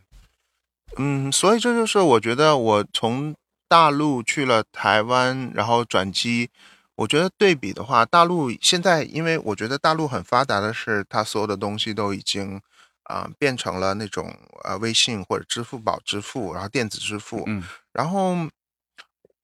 [0.98, 3.34] 嗯，所以这就是我觉得我从
[3.66, 6.50] 大陆去了台湾，然后转机。
[6.96, 12.60] 我觉得对比的话，大陆现在，因为我觉得大陆很发达的是，它所有的东西都已经，
[13.04, 18.36] 啊，变成了那种呃微信或者支付宝支付，然后电子支付，嗯，然后，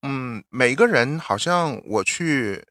[0.02, 2.62] 嗯，每个人好像我去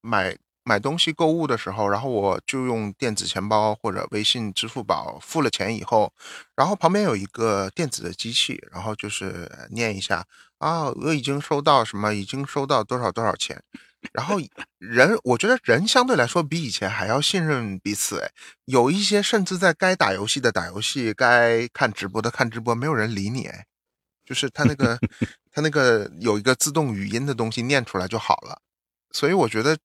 [0.00, 0.36] 买
[0.70, 6.12] 买东西购物的时候，然后我就用电子钱包或者微信支付宝付了钱以后，
[6.54, 10.24] 然后旁边有一个电子的机器，然后就是念一下。
[10.58, 12.14] 啊，我已经收到什么？
[12.14, 13.60] 已经收到多少多少钱？
[14.12, 14.36] 然后
[14.78, 18.20] 人，我觉得人相对来说比以前还要信任彼此。
[18.20, 18.30] 哎，
[18.66, 23.46] 有一些甚至在该打游戏的打游戏，该看直播的看直播，没有人理你。
[23.46, 23.66] 哎，
[24.24, 24.96] 就是他那个
[25.50, 28.60] 他那个有一个自动语音的东西念出来就好了。
[29.12, 29.76] 所以我觉得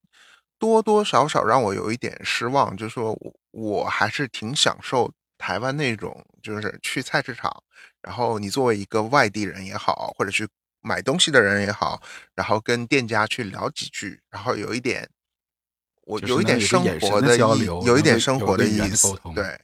[0.60, 7.64] 多多少少让我有一点失望，就是说我我还是挺享受台湾那种，就是去菜市场，
[8.02, 10.48] 然后你作为一个外地人也好，或者去。
[10.88, 12.00] 买东西的人也好，
[12.36, 15.10] 然后跟店家去聊几句，然后有一点，
[16.04, 19.60] 我有一点生活的意，有一点生活的意思，对。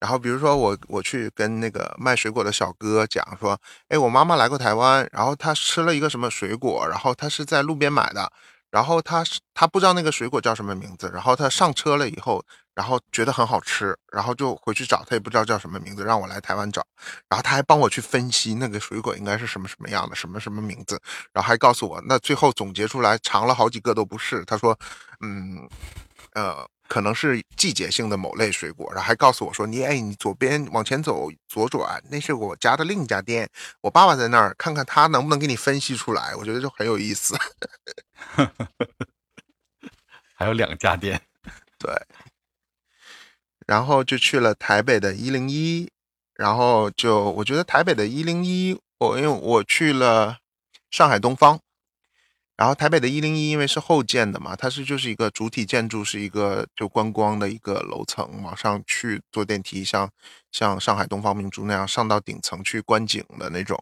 [0.00, 3.56] 然后比如说我我去跟那个卖水果的小哥讲说，
[3.86, 8.32] 哎，我妈妈来过台湾，然后她吃了一个什么水果，然后她是在路边买的。
[8.70, 12.44] 然后他他不知道那个水果叫什么名字，然后他上车了以后，
[12.74, 16.84] 然后觉得很好吃，然后就回去找，他也不知道叫什么名字，让我来台湾找，
[17.28, 21.00] 然后他还帮我去分析那个水果应该是什么什么样的，什么什么名字，
[21.32, 24.78] 然后还告诉我，那最后总结出来尝了好几个都不是，他说，
[25.20, 25.68] 嗯，
[26.34, 26.68] 呃。
[26.88, 33.48] 可能是季节性的某类水果，然后还告诉我说：“你哎，你左边往前走，左转，那是我家的另一家店，
[33.80, 37.36] 我爸爸在那儿，看看他能不能给你分析出来。”我觉得就很有意思。
[40.34, 41.20] 还有两家店，
[41.78, 41.90] 对。
[43.66, 45.90] 然后就去了台北的一零一，
[46.34, 50.38] 然后就我觉得台北的一零一，我因为我去了
[50.90, 51.60] 上海东方。
[52.56, 60.10] 然后台北的一零一因为是后建的嘛，它是就是一个主体建筑，是一个就观光的一个楼层，往上去坐电梯，像
[60.50, 63.78] 像上海东方明珠那样上到顶层去观景的那种。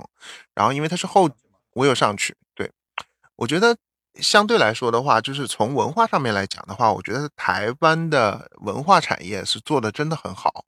[0.54, 1.30] 然后因为它是后，
[1.74, 2.34] 我有上去。
[2.52, 2.68] 对，
[3.36, 3.76] 我觉得
[4.16, 10.64] 相对来说的话，就是从文化上面来讲的话，我觉得台湾的文化产业是做的真的很好，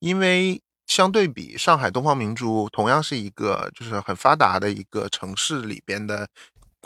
[0.00, 6.26] 因为相对比上海东方明珠，同样是一个就是很发达的一个城市里边的。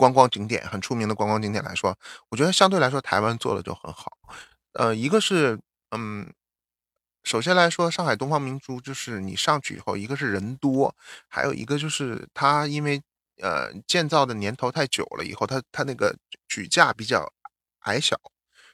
[0.01, 1.95] 观光景点很出名的观光景点来说，
[2.29, 4.17] 我觉得相对来说台湾做的就很好。
[4.73, 5.59] 呃，一个是
[5.91, 6.33] 嗯，
[7.23, 10.95] 首先来说，上海东方明珠就是你上去以后，一个是人多，
[11.27, 12.99] 还有一个就是它因为
[13.43, 17.31] 呃建造的年头太久了，以后它它那个举架比较
[17.81, 18.19] 矮小。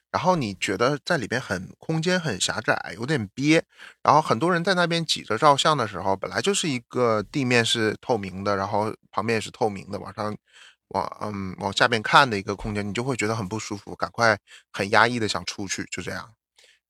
[0.10, 3.62] 然后你觉得在里边很空间很狭窄，有点憋。
[4.02, 10.34] 然后很多人在那边挤着照相的时候，本来就是一个地面是透明的，然后旁边也是透明的，往上
[10.90, 14.38] 往嗯往下边看的一个空间，你就会觉得很不舒服，赶快
[14.72, 16.34] 很压抑的想出去，就这样。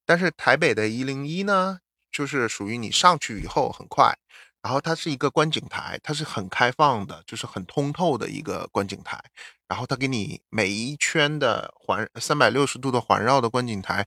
[0.06, 1.80] 但是台北的一零一呢，
[2.10, 4.16] 就是属于你上去以后很快。
[4.60, 9.22] 然后它是一个观景台，它是很开放的，就是很通透的一个观景台。
[9.68, 14.04] 然后它给你每一圈的环三百六十度的环绕的观景台，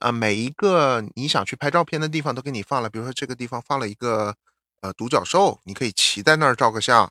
[0.00, 2.90] 呃，每一个你想去拍照片的地方都给你放了。
[2.90, 4.34] 比如说这个地方放了一个
[4.80, 7.06] 呃独角兽，你可以骑在那儿照个相；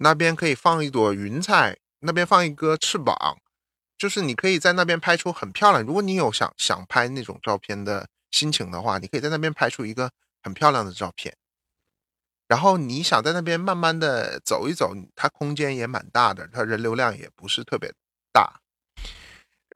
[0.00, 3.38] 那边可以放一朵云彩，那边放一个翅膀，
[3.96, 5.84] 就是你可以在那边拍出很漂亮。
[5.84, 10.10] 如果你有想想拍那种照片的心情的话，你可以在那边拍出一个
[10.42, 11.36] 很漂亮的照片。
[12.46, 17.92] 然后你想在那边慢慢的走一走，它空间也蛮大的，它人流量也不是特别
[18.32, 18.60] 大。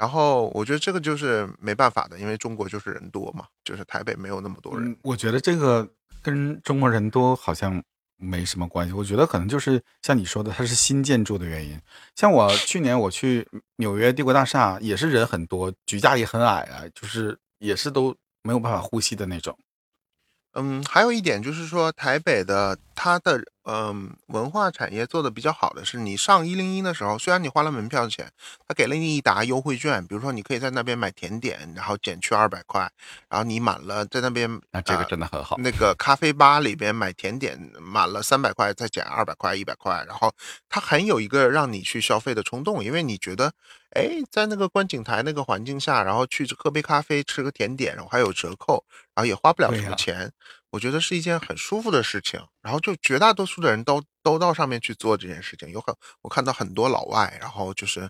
[0.01, 4.97] 然后我觉得这个就是没办法的，因为中国就是人多嘛，就是台北没有那么多人。
[5.03, 5.89] 我觉得这个
[6.23, 7.83] 跟中国人多好像
[8.23, 11.79] 没什么关系，我觉得可能就是像你说的，它是新建筑的原因。
[12.15, 13.47] 像我去年我去
[13.77, 19.59] 纽约帝国大厦，也是人很多，举架也很矮啊，就是也是都没有办法呼吸的那种。
[20.55, 28.31] 嗯，还有一点就是说，台北的它的嗯文化产业做的比较好的是，你上一零一的时候，虽然你花了门票钱，
[28.67, 32.91] 他给了你一沓优惠券，比如说你可以在那边买甜点，然后减去二百块，
[33.29, 35.57] 然后你满了在那边，那这个真的很好。
[35.59, 40.35] 那个咖啡吧里边买甜点满了三百块，再减二百块，一百块，然后
[40.69, 43.53] 他很有一个让你去消费的冲动，因为你觉得，
[43.91, 48.85] 哎，在那个观景台那个环境下，然后去喝杯咖啡，吃个甜点，然后还有折扣。
[49.15, 50.33] 然后也花不了什么钱，
[50.73, 52.41] 我觉得是一件很舒服的事情。
[52.61, 55.71] 然后就绝大多数的人都都到上面去做这件事情。
[55.71, 58.09] 有很我看到很多老外，然后就是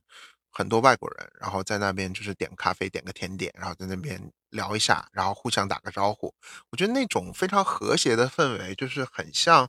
[0.51, 4.19] 很多外国人，然后在那边就是点咖啡，点个甜点，然后在那边
[4.51, 6.33] 聊一下，然后互相打个招呼。
[6.71, 9.69] 我觉得那种非常和谐的氛围，就是很像，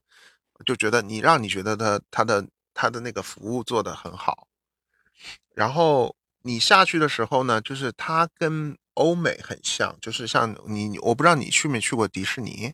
[0.66, 4.48] 就觉得你让你觉得他他的他的那个服务做得很好。
[5.56, 8.78] 然后你下去的时候呢，就是他跟。
[8.96, 12.72] 欧美很像，就是像你，我不知道你去没去过迪士尼，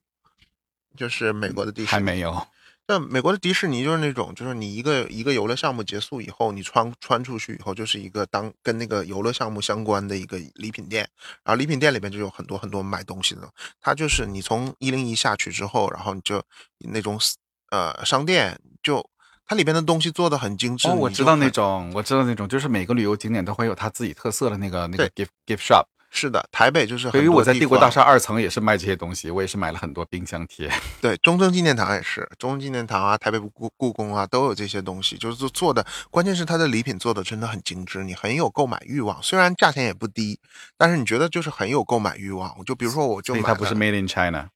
[0.99, 2.45] 就是美国的迪士尼还没有。
[2.85, 11.07] 那美国的迪士尼就是那种，就是你一个一个游乐项目结束以后，你穿穿出去以后，就是一个当跟那个游乐项目相关的一个礼品店，
[11.45, 13.47] 然后礼品店里面就有很多很多买东西的。
[13.79, 16.43] 它就是你从一零一下去之后，然后你就
[16.79, 17.17] 那种
[17.69, 19.07] 呃商店，就
[19.45, 20.87] 它里边的东西做的很精致。
[20.89, 25.85] 哦，我知道那种，我知道那种，就是每个旅游景点都会有它自己特色的那个那个 gift gift shop。
[26.11, 27.09] 是的，台北就是。
[27.09, 27.13] 很。
[27.13, 30.69] 对于我在帝国大厦二层也是卖这些东西，我也是买了很多冰箱贴。
[31.01, 35.85] 对，中正纪念堂也是，中正纪念堂啊，台北故故宫啊，都有这些东西，就是做做的。
[36.09, 39.21] 关键是它的礼品做的真的很精致，你很有购买欲望。
[39.21, 40.39] 虽然价钱也不低，
[40.77, 42.55] 但是你觉得就是很有购买欲望。
[42.65, 43.41] 就比如说，我就买。
[43.41, 44.49] 它不是 Made in China。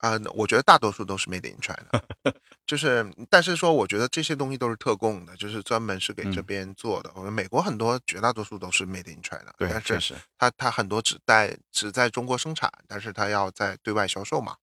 [0.00, 2.02] 啊，我觉得大多数都是 made in China，
[2.66, 7.10] 就是，但是说，我觉得这些东西都是特供的，就是专门是给这边做的。
[7.14, 14.56] 我们美国很多绝大多数都是 made in China，对，但是它它很多只在只在中国生产，但是它要在对外销售嘛。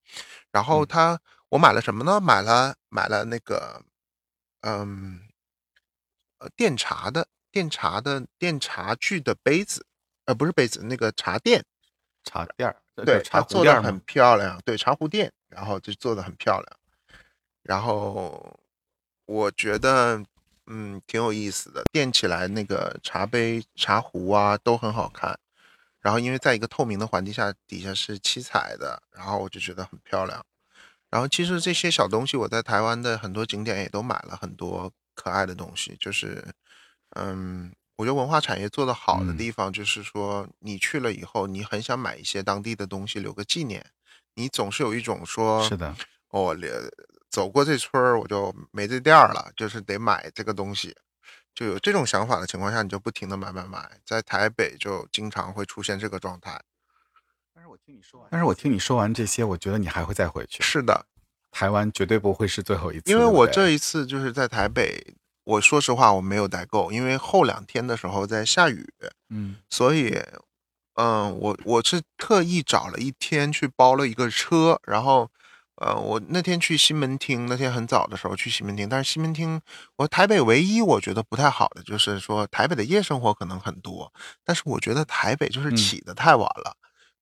[0.51, 1.19] 然后它，
[1.49, 2.19] 我买了什么呢？
[2.19, 3.83] 买了买了那个，
[4.61, 5.21] 嗯，
[6.39, 9.85] 呃，电茶的电茶的电茶具的杯子，
[10.25, 11.63] 呃，不是杯子，那个茶垫，
[12.23, 12.81] 茶垫儿。
[13.05, 14.59] 对，它做的很漂亮。
[14.65, 16.77] 对，茶壶垫，然后就做的很漂亮。
[17.63, 18.59] 然后
[19.25, 20.23] 我觉得，
[20.65, 21.83] 嗯，挺有意思的。
[21.91, 25.37] 垫起来那个茶杯、茶壶啊，都很好看。
[25.99, 30.43] 然后因为在一个透明的环境下，底下是七彩的，然后我就觉得很漂亮。
[31.09, 36.45] 然后其实这些小东西，我在台湾的很多景点也都买了很多可爱的东西，就是，
[37.11, 37.71] 嗯。
[37.97, 43.83] 我觉得文化产业做得好的地方，就是说你去了以后，你很想买一些当地的东西留个纪念。
[44.35, 45.95] 你总是有一种说，是的，
[46.29, 46.55] 我
[47.27, 50.95] 走过这村儿，我就没这店儿了，就是得买这个东西，
[51.55, 53.99] 就有这种想法的情况下，你就不停的买买买。
[54.05, 56.61] 在台北就经常会出现这个状态。
[57.55, 60.61] 但是我听你说完，但是我听你说完这些，我觉得你还会再回去。
[60.61, 61.07] 是的，
[61.49, 63.11] 台湾绝对不会是最后一次。
[63.11, 65.15] 因为我这一次就是在台北。
[65.47, 68.85] 我说实话，我没有代购，因为后两天的时候在下雨，
[69.29, 70.21] 嗯，所以，
[70.95, 75.31] 嗯，我我是特意找了一天去包了一个车，然后
[75.77, 79.61] 呃，我那天去西门町，那天很早的时候去西门町，但是西门町，
[79.95, 84.11] 我台北唯一我觉得不太好的就是说，台北的夜生活可能很多，
[84.43, 86.75] 但是我觉得台北就是起得太晚了。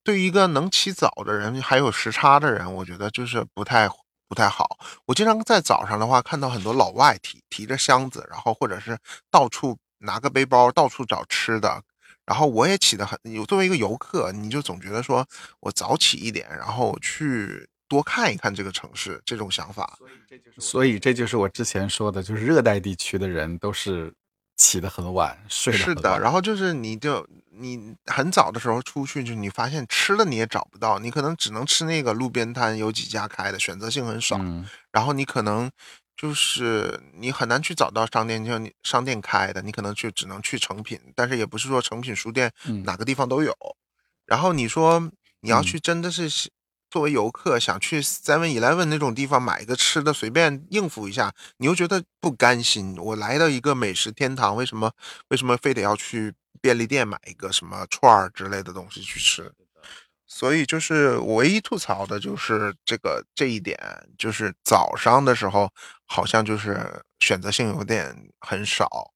[0.03, 3.87] 对于一个能起早的人，还有时差的人，我觉得就是不太
[4.27, 4.77] 不太好。
[5.05, 8.97] 我经常在早上的话，看到很多老外提提着箱子，然后或者是
[9.31, 11.81] 到处拿个背包，到处找吃的。
[12.25, 15.25] 然后我也起得很，有作为一个游客，你就总觉得说
[15.59, 17.67] 我早起一点，然后去。
[17.87, 19.99] 多看一看这个城市，这种想法。
[20.57, 24.11] 所以这就是我之前说的，就是热带地区的人都是
[24.57, 26.19] 起得很晚，睡是的。
[26.19, 27.23] 然后就是你就
[27.57, 34.39] 你很早的时候出去，就你发现吃的你也找不到，你可能只能吃那个路边摊，有几家开的，选择性很少。
[34.91, 35.69] 然后你可能
[36.15, 42.51] 就是你很难去找到商店，就你商店开的，你可能就只能去成品，但是也不是说成品书店
[42.83, 43.55] 哪个地方都有。
[44.25, 46.49] 然后你说你要去，真的是。
[46.87, 52.95] 作为游客想去 Seven Eleven 那种地方买一个吃的，随便应付一下，你又觉得不甘心。
[52.97, 54.89] 我来到一个美食天堂，为什么
[55.27, 59.51] 为什么非得要去便利店买一个什么串儿之类的东西去吃？
[60.25, 63.77] 所以就是我唯一吐槽的就是这个这一点，
[64.17, 65.71] 就是早上的时候
[66.05, 69.11] 好像就是选择性有点很少。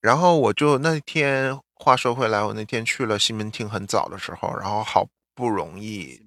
[0.00, 5.06] 然后我就那天话说回来，我那天去了西门町很早的时候，然后好。
[5.36, 6.24] 不容易，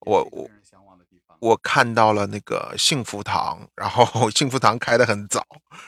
[0.00, 0.50] 我我
[1.38, 5.42] 我看到了那个幸福堂，然后 幸福堂开的很早，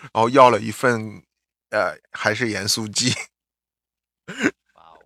[0.05, 1.23] 然后要了一份，
[1.71, 3.13] 呃，还是盐酥鸡，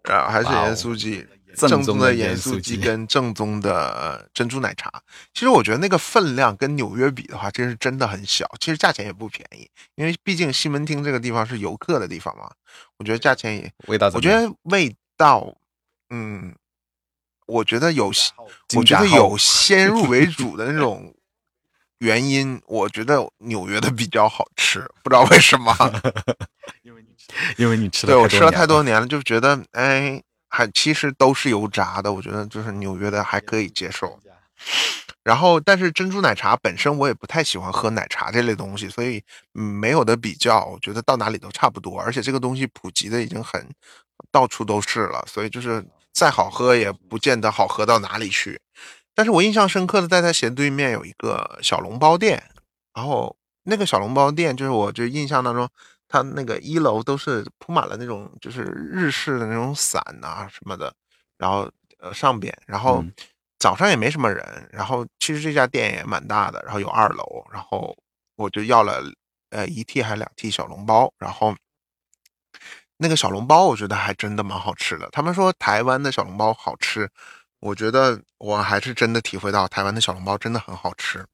[0.02, 4.90] 啊，还是盐酥鸡，正宗的盐酥鸡跟正宗的珍珠奶茶。
[5.32, 8.46] 其实我觉得那个分量跟纽约比的话，这是真的很小。
[8.60, 12.50] 其实价钱也不便宜，因为毕竟西门町这个地方是游客的地方嘛。
[12.98, 15.56] 我觉得价钱也味道，我觉得味道，
[16.10, 16.54] 嗯。
[17.46, 18.10] 我觉得有，
[18.74, 21.14] 我觉得有先入为主的那种
[21.98, 22.60] 原因。
[22.66, 25.74] 我觉得纽约的比较好吃，不知道为什么。
[26.82, 32.12] 因为你吃，因为你吃对我吃了太多年了，就觉得哎，还其实都是油炸的。
[32.12, 34.18] 我觉得就是纽约的还可以接受。
[35.22, 39.22] 然后，但是珍珠奶茶本身我也不太喜欢喝奶茶这类东西，所以
[39.52, 40.64] 没有的比较。
[40.66, 43.66] 我觉得到哪里都差不多，而且这个东西普及的已经很
[44.30, 45.84] 到处都是了，所以就是。
[46.16, 48.60] 再好喝也不见得好喝到哪里去，
[49.14, 52.42] 但是我印象深刻的，在他斜对面有一个小笼包店，
[52.92, 55.68] 然后那个小笼包店就是我就印象当中，
[56.08, 60.92] 它那个一楼都是铺满了那种就是日式的那种伞啊什么的，
[61.38, 63.04] 然后呃上边，然后
[63.58, 67.96] 早上也没什么人，然后其实这家店也蛮大的，然后有二楼，然后
[68.36, 69.02] 我就要了
[69.50, 71.54] 呃一屉还是两屉小笼包，然后。
[72.96, 75.08] 那个小笼包，我觉得还真的蛮好吃的。
[75.10, 77.10] 他们说台湾的小笼包好吃，
[77.64, 81.24] 我觉得我还是真的体会到台湾的小笼包真的很好吃。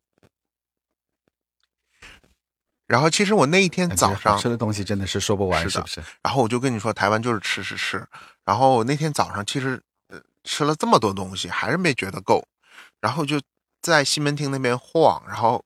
[2.86, 6.00] 然后其实我那一天早上吃的东西真的是说不完，是不是？
[6.22, 8.06] 然后我就跟你说，台湾就是吃吃吃。
[8.44, 12.46] 然后那天早上其实呃吃了这么多东西，还是没觉得够。
[13.00, 13.40] 然后就
[13.82, 15.64] 在西门町那边晃，然后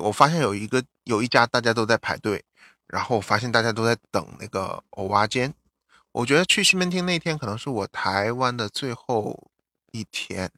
[0.00, 2.42] 我发现有一个有一家大家都在排队。
[2.86, 5.52] 然后我发现大家都在等那个藕蛙煎，
[6.12, 9.50] 我觉得去西门町那天可能是我台湾的最后
[9.92, 10.50] 一天，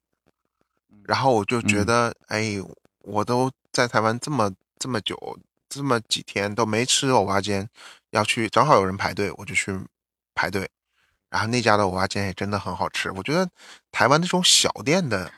[1.04, 2.56] 然后我就觉得，哎，
[3.00, 7.68] 我都在台湾这么这么久，这么几天都没吃藕蛙煎，
[8.10, 9.78] 要去正好有人排队，我就去
[10.34, 10.68] 排队，
[11.30, 13.48] 然后那家的藕蛙煎也真的很好吃，我觉得
[13.92, 15.32] 台湾那种小店的，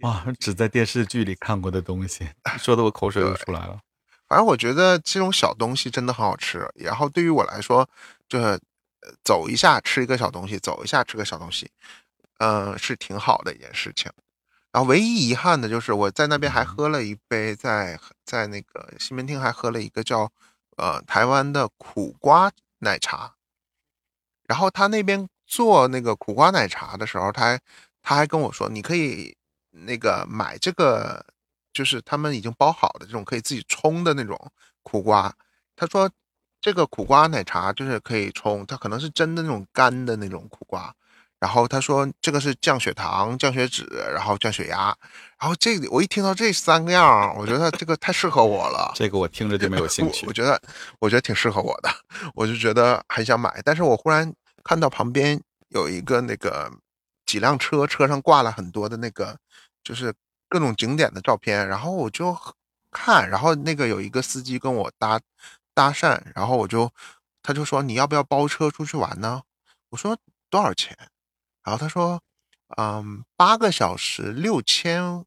[0.00, 2.28] 哇，只在电视剧里看过的东西，
[2.58, 3.80] 说的我口水都出来了。
[4.26, 7.88] 反正我觉得这种小东西真的很好吃，然后对于我来说，
[8.28, 8.60] 就是
[9.24, 11.70] 走一下吃一个小东西，走一下吃个小东西，
[12.38, 14.10] 嗯，是挺好的一件事情。
[14.72, 20.30] 然后唯一遗憾的就是我在那边还喝了一杯，在在那个西门町还喝了一个叫
[20.76, 23.34] 呃台湾的苦瓜奶茶。
[24.48, 27.60] 然后他那边做那个苦瓜奶茶的时候，他还
[28.02, 29.36] 他还跟我说，你可以
[29.70, 31.24] 那个买这个。
[31.70, 34.36] 就是他们已经包好的这种可以自己冲的那种
[34.82, 35.32] 苦瓜，
[35.76, 36.10] 他说
[36.60, 40.92] 这个苦瓜奶茶就是可以冲，它可能是真的那种干的那种苦瓜。
[41.40, 43.84] 然后他说这个是降血糖、降血脂，
[44.14, 44.96] 然后降血压。
[45.38, 48.92] 然后这我一听到这三个样，我觉得这个太适合我了。
[48.94, 50.26] 这个我听着就没有兴趣。
[50.26, 50.60] 我觉得
[50.98, 51.90] 我觉得挺适合我的，
[52.34, 53.60] 我就觉得很想买。
[53.64, 54.32] 但是我忽然
[54.64, 56.70] 看到旁边有一个那个
[57.26, 59.36] 几辆车，车上挂了很多的那个
[59.82, 60.14] 就是。
[60.50, 62.34] 各种景点的照片，然后我就
[62.90, 65.20] 看，然后那个有一个司机跟我搭
[65.74, 66.90] 搭讪，然后我就
[67.42, 69.42] 他就说你要不要包车出去玩呢？
[69.90, 70.16] 我说
[70.48, 70.96] 多少钱？
[71.62, 72.22] 然后他说
[72.76, 75.24] 嗯，八个小时六千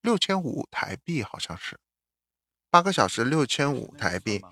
[0.00, 1.78] 六千五台币，好像是
[2.70, 4.42] 八个小时六千五台币，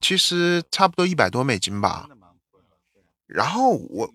[0.00, 2.08] 其实差不多一百多美金吧。
[3.26, 4.10] 然后我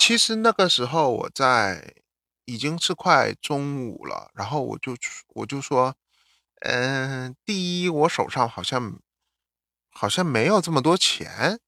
[0.00, 1.94] 其实那个时候我在
[2.46, 4.96] 已经是快中午了，然后我就
[5.28, 5.94] 我就说，
[6.62, 8.98] 嗯，第一我手上好像
[9.90, 11.60] 好像没有这么多钱，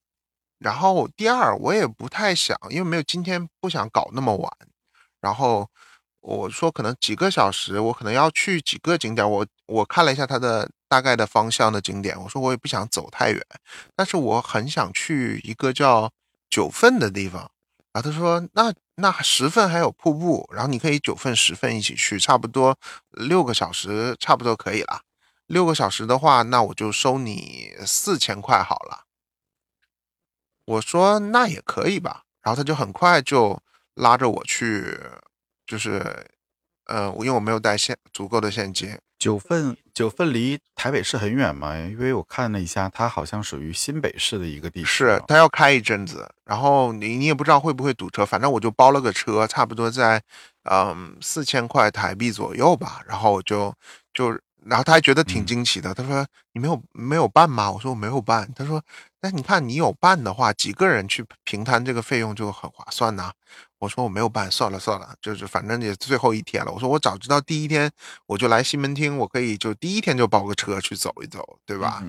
[0.61, 4.53] 然后第二我也不太想，因为没有今天不想搞那么晚。
[5.21, 5.69] 然后
[6.21, 9.29] 我说可能几个小时，我可能要去几个景点。
[9.29, 13.43] 我我看了一下它的大概的方向的景点，我说我也不想走太远，
[13.97, 16.11] 但是我很想去一个叫
[16.49, 17.51] 九份的地方。
[17.93, 22.77] 然后他说那那十份还有瀑布，然后你可以九份十份一起去，差不多
[23.11, 25.01] 六个小时差不多可以了。
[25.47, 29.07] 六个小时的话，那我就收你四千块好了。
[30.65, 33.61] 我说那也可以吧，然后他就很快就。
[33.95, 34.99] 拉着我去，
[35.67, 36.01] 就是，
[36.87, 38.97] 呃，因为我没有带现足够的现金。
[39.19, 41.77] 九份九份离台北市很远嘛？
[41.77, 44.87] 因为我看了一下，它好像属于新北市的一个地方。
[44.87, 50.23] 是，它要开一阵子，然后你你也不知道会不会堵车，反正我就包了个车，差不多在，
[50.71, 53.03] 嗯，四千块台币左右吧。
[53.07, 53.75] 然后我就
[54.15, 58.83] 就，然后他还觉得挺惊奇的，他说：“你没有没有办吗？”我说：“我没有办。”他说
[59.23, 63.33] ：“那你看你有办的话，几个人去平摊这个费用就很划算呐。”
[63.79, 66.71] 我说我没有办，算了算了，就是反正也最后一天了。
[66.71, 67.91] 我说我早知道第一天
[68.27, 72.05] 我就来西门町，我可以就第一天就包个车去走一走，对吧？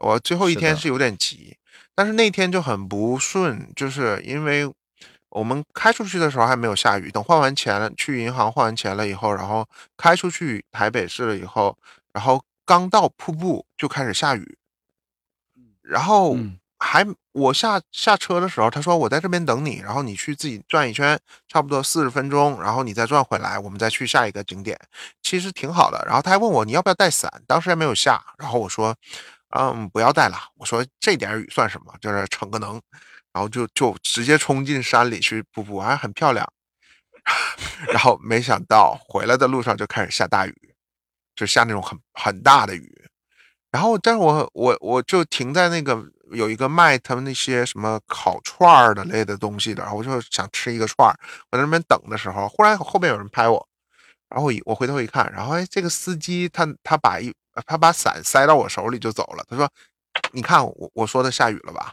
[0.00, 1.56] 我最后一天是有点急，
[1.94, 4.70] 但是那天就很不顺，就是因为
[5.38, 11.76] 我们开出去的时候还没有下雨，等换完钱了，去银行换完钱了以后，然后开出去台北市了以后，
[12.12, 14.56] 然后刚到瀑布就开始下雨，
[15.82, 16.36] 然后。
[16.78, 21.18] 还我下下车的时候，他说我在这边等你，然后你去自己转一圈，
[21.48, 24.78] 差不多四十分钟，然后你再转回来，我们再去下一个景点，
[25.22, 26.04] 其实挺好的。
[26.06, 28.94] 然后他还问我你要不要带伞，当时还没有下，然后我说，
[29.56, 30.36] 嗯，不要带了。
[30.58, 32.78] 我说这点雨算什么，就是逞个能，
[33.36, 36.50] 然后就就直接冲进山里去瀑布，还很漂亮。
[37.92, 40.54] 然后没想到回来的路上就开始下大雨，
[41.34, 43.04] 就下那种很很大的雨。
[43.70, 46.02] 然后，但是我我我就停在那个。
[46.32, 51.14] 有一个卖他们那些什么烤串儿的类的东西的，然后我就想吃一个串儿。
[51.52, 53.68] 我在那边等的时候，忽然后面有人拍我，
[54.28, 57.32] 然后我我回头一看，然后哎，这个司机他他把一
[57.64, 59.44] 他把伞塞到我手里就走了。
[59.48, 59.70] 他说
[60.34, 61.92] ：“你看我我说的下雨了吧？”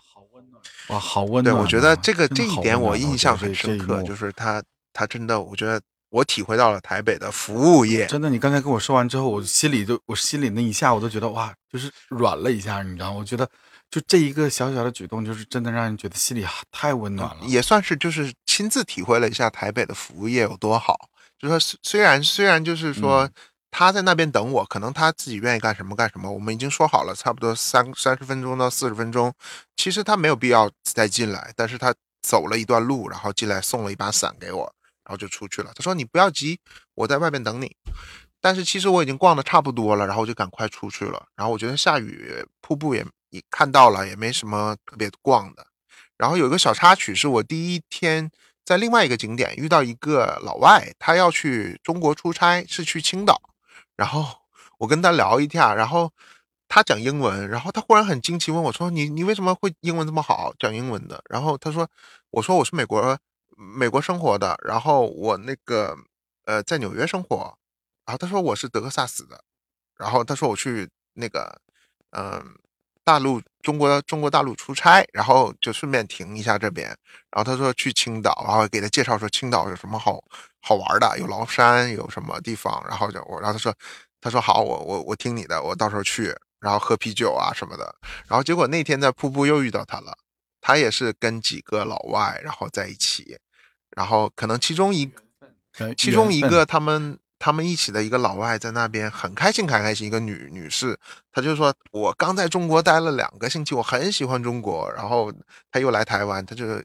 [0.88, 1.56] 哇，好温暖。
[1.56, 8.06] 对，我觉得这个这一点我印象很深刻，就是他他真的，我觉得我体会到了台北的服务业。
[8.08, 13.18] 真的，你刚才跟我说完之后，我心里就我心里那一下，我都觉得哇，就是软了一下，你知道吗？
[13.20, 13.50] 我觉得。
[13.92, 20.98] 就这一个小小的举动，就是真的让人觉得心里太温暖了，也算是就是亲自体会了一下台北的服务业有多好。
[21.38, 23.30] 就说虽然虽然就是说
[23.74, 29.34] 他在那边等我，可能他自己愿意干什么干什么，我们已经说好了，差不多三三十分钟到四十分钟，
[29.76, 34.64] 其实他没有必要再进来，但是他走了一段路，然后进来送了一把伞给我，
[35.04, 35.72] 然后就出去了。
[35.76, 36.60] 他说你不要急，
[36.94, 37.76] 我在外面等你。
[38.40, 41.26] 但是其实我已经逛的差不多了，然后我就赶快出去了。
[41.36, 43.06] 然后我觉得下雨瀑布也。
[43.34, 45.66] 也看到了也没什么特别逛的，
[46.20, 48.30] 然后有一个小插曲，是我第一天
[48.64, 53.42] 在另外一个景点遇到一个老外，他要去中国出差，是去青岛，
[53.96, 54.26] 然后
[54.80, 56.12] 我跟他聊一下，然后
[56.68, 61.90] 他讲英文，然后他忽然很惊奇问我说：“你你为什么会英文这么好，讲英文的？”然后他说
[62.32, 63.18] ：“我说我是美国
[63.56, 65.96] 美国生活的，然后我那个
[66.46, 67.58] 呃在纽约生活，
[68.06, 69.44] 然后他说我是德克萨斯的，
[69.98, 71.60] 然后他说我去那个
[72.12, 72.56] 嗯。”
[73.04, 76.88] 大陆中国中国大陆出差，然后就顺便停一下这边，
[77.32, 80.24] 然后他说去青岛，然后给他介绍说青岛有什么好
[80.62, 83.74] 好玩的，有崂山，有什么地方，然后就我，然后他说
[84.22, 87.96] 他说好，我我我听你的，我到时候去，然后喝啤酒啊什么的，
[88.28, 90.18] 然后结果那天在瀑布又遇到他了，
[90.62, 93.38] 他也是跟几个老外然后在一起，
[93.96, 95.12] 然后可能其中一
[95.98, 97.20] 其中一个他们。
[97.44, 100.08] 他们一起的一个老外在那边很开心，很开心。
[100.08, 100.98] 一个女女士，
[101.30, 105.30] 她就说：“我刚在中国待了两个星期，我很喜欢中国。”然后
[105.70, 106.82] 她又来台湾，她就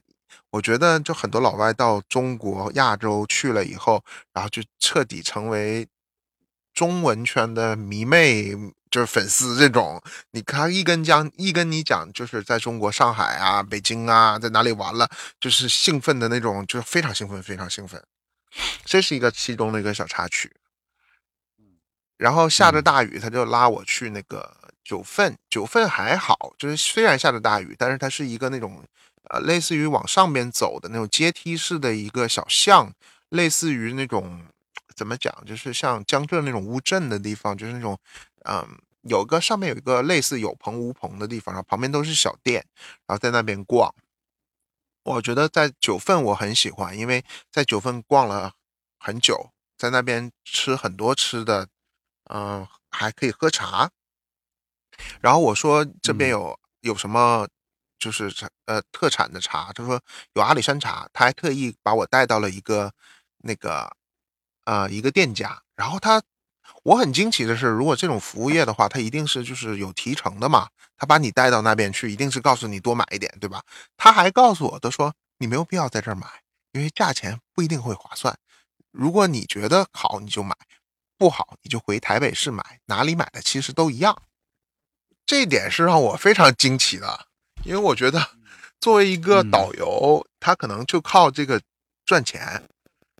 [0.49, 4.03] 我觉得就很多老外到中国亚洲去了以后，
[4.33, 5.87] 然后就彻底成为
[6.73, 8.53] 中文圈的迷妹，
[8.91, 10.01] 就是粉丝这种。
[10.31, 18.03] 你看一跟讲一跟你讲，就是在中国上海啊、北京啊，在哪里玩了，就是兴奋的那种，就是非常兴奋，非常兴奋。
[18.83, 20.51] 这是一个其中的一个小插曲，
[22.17, 25.37] 然后下着大雨，他就拉我去那个九份。
[25.49, 28.83] 九份还好，就是虽然下着大雨，但是它是一个那种
[29.29, 32.91] 呃类似于往上边走的那种阶梯式的一个小巷，
[33.29, 34.43] 类似于那种
[34.95, 37.97] 怎么讲，就是像江浙那种乌镇的地方，就是那种
[38.45, 38.67] 嗯，
[39.03, 42.65] 有个上面有一个类似有棚无棚的地方，然后旁边都是小店，
[43.05, 43.93] 然后在那边逛。
[45.15, 48.53] 我觉得在九份我很喜欢，因为在九份逛了
[48.99, 51.67] 很久，在那边吃很多吃的，
[52.25, 53.89] 嗯，还可以喝茶。
[55.19, 57.47] 然后我说这边有有什么
[57.97, 58.31] 就是
[58.65, 59.99] 呃特产的茶，他说
[60.33, 62.93] 有阿里山茶，他还特意把我带到了一个
[63.39, 63.91] 那个
[64.65, 65.63] 呃一个店家。
[65.75, 66.21] 然后他
[66.83, 73.61] 我很惊奇的是，如果这种服务业的话，他一定是就是有提成的嘛，他把你带到那边去，一定是告诉你多买一点，对吧？
[73.97, 76.25] 他还告诉我，的说你没有必要在这儿买，
[76.71, 78.37] 因为价钱不一定会划算。
[78.91, 80.53] 如果你觉得好，你就买；
[81.17, 84.23] 不好，你就回台北市买，哪里买的其实都一样。
[85.25, 87.27] 这一点是让我非常惊奇的，
[87.63, 88.31] 因为我觉得
[88.79, 91.61] 作为一个导游，他可能就靠这个
[92.05, 92.63] 赚钱，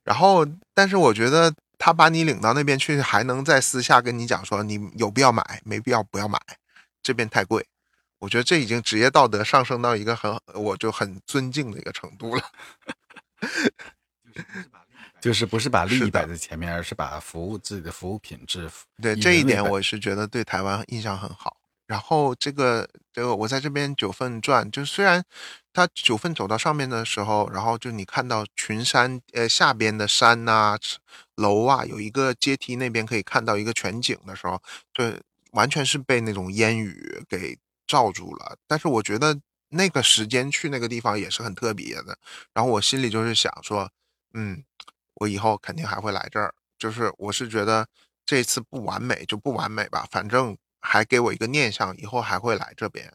[0.04, 6.40] 然后，但是我觉得他把你领到那边去，还能在私下跟你讲说你有必要买，没必要不要买，
[7.02, 7.66] 这边太贵。
[8.20, 12.44] 我觉得这已经职业道德上升到一个很我就很尊敬的一个程度了。
[15.22, 18.70] 就是不是把利益 摆在前面，而是把服务自己的服务品质。
[19.02, 21.59] 对这一点，我是觉得对台湾印象很好。
[21.90, 25.24] 然后这个这个我在这边九份转，就虽然
[25.74, 30.78] 他九份走到上面的时候，然后就你看到群山呃下边的山呐
[31.36, 34.62] 楼啊，有一个阶梯那边可以看到一个全景的时候，
[34.94, 35.04] 就
[35.54, 38.56] 完全是被那种烟雨给罩住了。
[38.68, 42.16] 但是我觉得那个时间去那个地方也是很特别的。
[42.54, 43.90] 然后我心里就是想说，
[44.36, 44.64] 嗯，
[45.16, 46.54] 我以后肯定还会来这儿。
[46.78, 47.88] 就是我是觉得
[48.28, 50.56] 这次不完美就不完美吧，反正。
[50.82, 53.12] 还给我一个念想，以后还会来这边，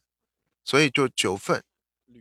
[0.64, 1.62] 所以就九份，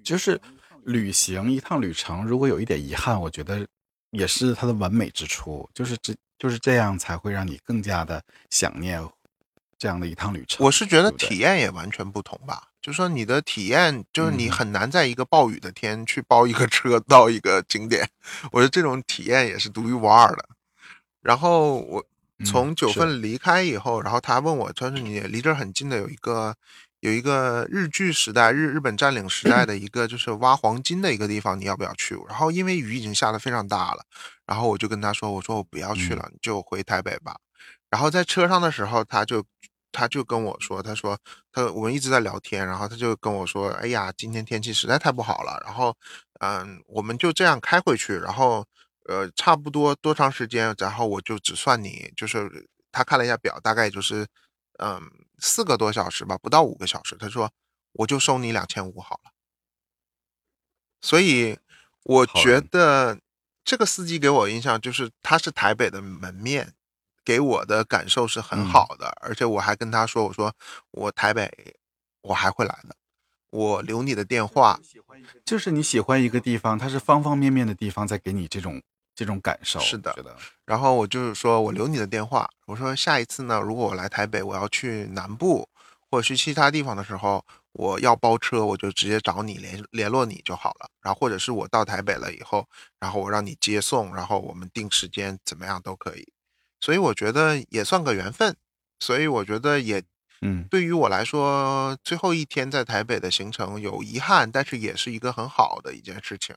[0.03, 0.39] 就是
[0.83, 3.67] 旅行一趟旅程，如果有一点遗憾，我觉得
[4.11, 9.01] 也是它的完美之处，就是这就是这样才会让你更加的想念
[9.77, 10.65] 这样的一趟旅程。
[10.65, 18.09] 我是觉得体验也完全不同吧，就说你的体验就是你很难在一个暴雨的天去包一个车到一个景点，
[18.53, 20.49] 我觉得这种体验也是独一无二的。
[21.21, 22.05] 然后我。
[22.45, 26.55] 从九份离开以后，然后他问我，他说你离这儿很近的有一个
[26.99, 32.15] 有一个日据时代日日本占领时代的一个就是挖黄金的一个地方，你要不要去？
[32.27, 34.03] 然后因为雨已经下的非常大了，
[34.45, 37.38] 然后我就跟他说，我说我不要去了，就回台北吧。
[37.89, 39.43] 然后在车上的时候，他就
[39.91, 41.17] 他就跟我说，他说
[41.51, 45.95] 他我们一直在聊天，然后他就跟我说，哎呀，今天天气实在太不好了，然后
[46.39, 48.65] 嗯，我们就这样开回去，然后。
[49.05, 50.73] 呃，差不多多长时间？
[50.77, 54.25] 然后我就只算你，就是他看了一下表，大概就是，
[54.79, 55.01] 嗯，
[55.39, 57.17] 四个多小时吧，不到五个小时。
[57.17, 57.51] 他说，
[57.91, 59.31] 我就收你两千五好了。
[61.01, 61.59] 所以
[62.03, 63.19] 我觉得
[63.65, 66.73] 这个司机给我印象就是，他是台北的门面，
[67.25, 69.09] 给我的感受是很好的。
[69.19, 70.55] 而且我还跟他说，我说
[70.91, 71.75] 我台北
[72.21, 72.95] 我还会来的。
[73.49, 74.79] 我留你的电话，
[75.45, 78.81] 就是你喜欢一个地方，它是方方面面的地方在给你这种。
[79.16, 80.14] 这种感受是的，
[80.66, 85.68] 然后我就是说我留你的电话，我说下一次呢，如果我来台北，我要去南部
[86.09, 90.89] 或者去其他地方的时候，我要包车，我就直接找你联联络你就好了。
[91.01, 92.68] 然后或者是我到台北了以后，
[92.99, 96.32] 然后我让你接送，然后我们定时间怎么样都可以。
[96.80, 98.55] 所以我觉得也算个缘分。
[98.99, 100.01] 所以我觉得也，
[100.41, 106.55] 嗯，对于我来说，最后一天在台北的行程有遗憾，但是也是一个很好的一件事情。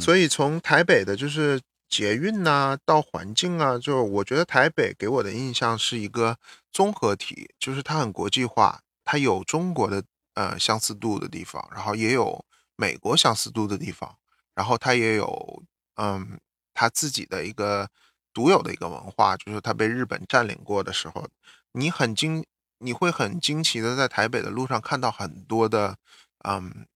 [0.00, 6.36] 所以从台北的，就是捷运呐，到环境啊，就我觉得台北给我的印象是一个
[6.72, 10.02] 综合体，就是它很国际化，它有中国的
[10.34, 14.16] 呃相似度的地方，然后也有美国相似度的地方，
[14.54, 15.62] 然后它也有
[15.94, 16.38] 嗯
[16.74, 17.88] 它自己的一个
[18.34, 21.26] 独有的一个文化，就是它被日本占领过的时候，
[21.72, 22.44] 你很惊，
[22.78, 25.96] 你会很惊奇的在台北的路上看到很多的
[26.44, 26.86] 嗯。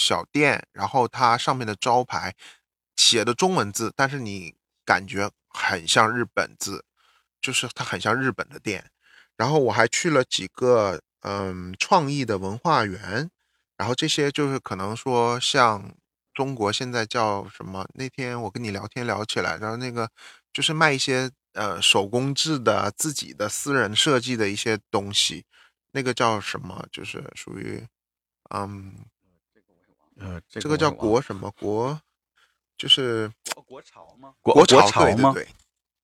[0.00, 2.34] 小店，然后它上面的招牌
[2.96, 6.86] 写的中文字，但是你感觉很像日本字，
[7.38, 8.90] 就是它很像日本的店。
[9.36, 13.30] 然后我还去了几个嗯创意的文化园，
[13.76, 15.94] 然后这些就是可能说像
[16.32, 17.86] 中国现在叫什么？
[17.94, 20.10] 那天我跟你聊天聊起来，然后那个
[20.52, 25.44] 就是卖一些呃手工制的自己的私人设计的一些东西，
[25.92, 26.86] 那个叫什么？
[26.90, 27.86] 就是属于
[28.54, 29.09] 嗯。
[30.20, 31.98] 呃，这个叫国什么国，
[32.76, 33.32] 就是
[33.66, 34.34] 国潮吗？
[34.42, 35.48] 国潮对对对，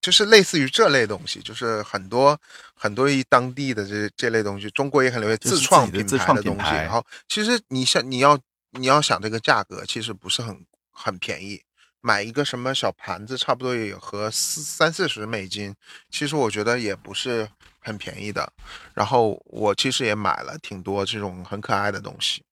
[0.01, 2.39] 就是类似于这类东西，就是很多
[2.75, 6.71] 很多一当地的这这类东西，中国也很流行自创品牌的东西。
[6.71, 8.39] 然后其实你想你要
[8.71, 11.63] 你要想这个价格，其实不是很很便宜，
[12.01, 15.75] 买一个什么小盘子，差不多也和四三四十美金。
[16.09, 17.47] 其实我觉得也不是
[17.81, 18.51] 很便宜的。
[18.95, 22.43] 然后我其实也买了挺多这种很可爱的东西。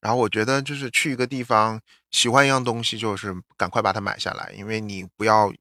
[0.00, 1.80] 然后我觉得就是去一个地方
[2.10, 5.52] 喜欢一样东西，就是赶快把它买下来，因为你不要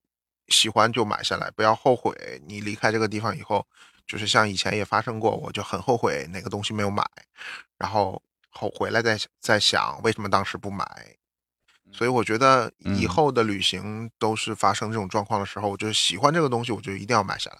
[0.49, 2.13] 喜欢就买下来，不要后悔。
[2.45, 3.65] 你离开这个地方以后，
[4.05, 7.03] 就是像以前也发生过，我就很后悔哪个东西没有买，
[7.79, 10.85] 然后后回来再再想为什么当时不买。
[11.91, 17.57] 所以我觉得以后的旅行都是发生这种状况的时候，我就喜欢这个东西，我就一定要买下来。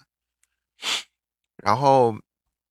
[1.56, 2.14] 然后。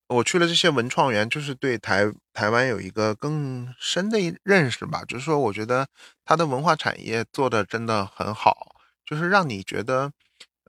[0.07, 5.03] 我去了这些文创园，就是对台台湾有一个更深的认识吧。
[5.05, 5.85] 就是说，我觉得
[6.23, 10.11] 它的文化产业做的真的很好，就是让你觉得，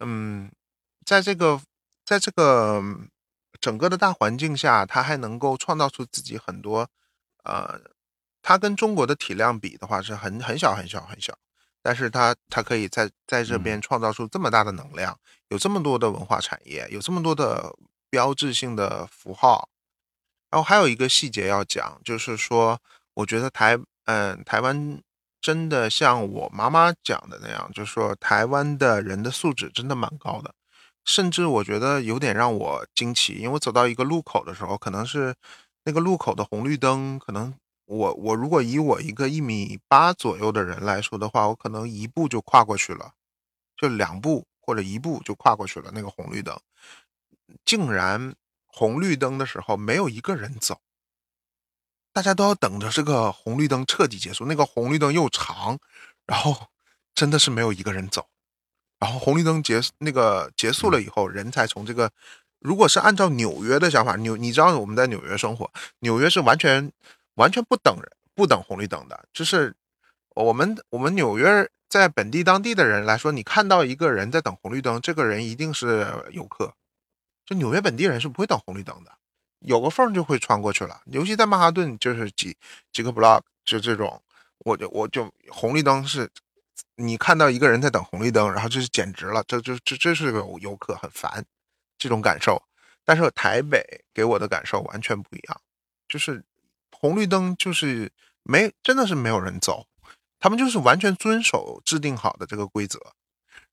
[0.01, 0.51] 嗯，
[1.07, 1.61] 在这个
[2.05, 2.83] 在这个
[3.61, 6.89] 整个的大环境下，它还能够创造出自己很多，
[7.45, 7.81] 呃，
[8.43, 11.33] 它跟中国的体量比的话是很很小很小很小，
[11.81, 15.17] 但是它它可以在在这边创造出这么大的能量，
[15.51, 17.73] 有这么多的文化产业，有这么多的。
[18.11, 19.69] 标志性的符号，
[20.51, 22.81] 然后还有一个细节要讲，就是说，
[23.15, 25.01] 我觉得台，嗯，台湾
[25.41, 30.55] 真的像我妈妈讲的那样，就是说，台湾的人的素质真的蛮高的，
[31.05, 35.35] 甚至我觉得有点让我惊奇，因为我走到一个路口的时候，可能是
[35.85, 37.55] 那个路口的红绿灯，可能
[37.87, 43.13] 我我如果以我一个一米八左右的人来说的话，我可能一步就跨过去了，
[43.77, 46.59] 就两步或者一步就跨过去了那个红绿灯。
[47.65, 48.35] 竟然
[48.67, 50.81] 红绿灯的时候没有一个人走，
[52.13, 54.47] 大家都要等着这个红绿灯彻底结束。
[54.47, 55.79] 那个红绿灯又长，
[56.27, 56.69] 然后
[57.15, 58.29] 真的是没有一个人走。
[58.99, 62.11] 然后红绿灯结那个结束了以后，人才从这个。
[62.61, 65.71] 如果是按照纽约的想法，纽你知道我们在纽约生活，
[66.01, 66.91] 纽约是完全
[67.35, 69.29] 完全不等人不等红绿灯的。
[69.33, 69.73] 就是
[70.31, 76.75] 我们我们纽约在本地当地的人来说，你看到一个人在等红绿灯，这个人一定是游客。
[77.49, 79.11] 就纽约本地人是不会等红绿灯的，
[79.61, 81.01] 有个缝就会穿过去了。
[81.07, 82.55] 尤其在曼哈顿，就是几
[82.93, 84.23] 几个 block 就这种，
[84.59, 86.31] 我就我就红绿灯是，
[86.97, 91.43] 你看到一个人在等红绿灯，然后就是简直了，这就这这是个游客很烦
[91.97, 92.63] 这种感受。
[93.03, 95.59] 但是台北给我的感受完全不一样，
[96.07, 96.45] 就是
[96.93, 99.87] 红绿灯就是没真的是没有人走，
[100.39, 103.15] 他们就是完全遵守制定好的这个规则。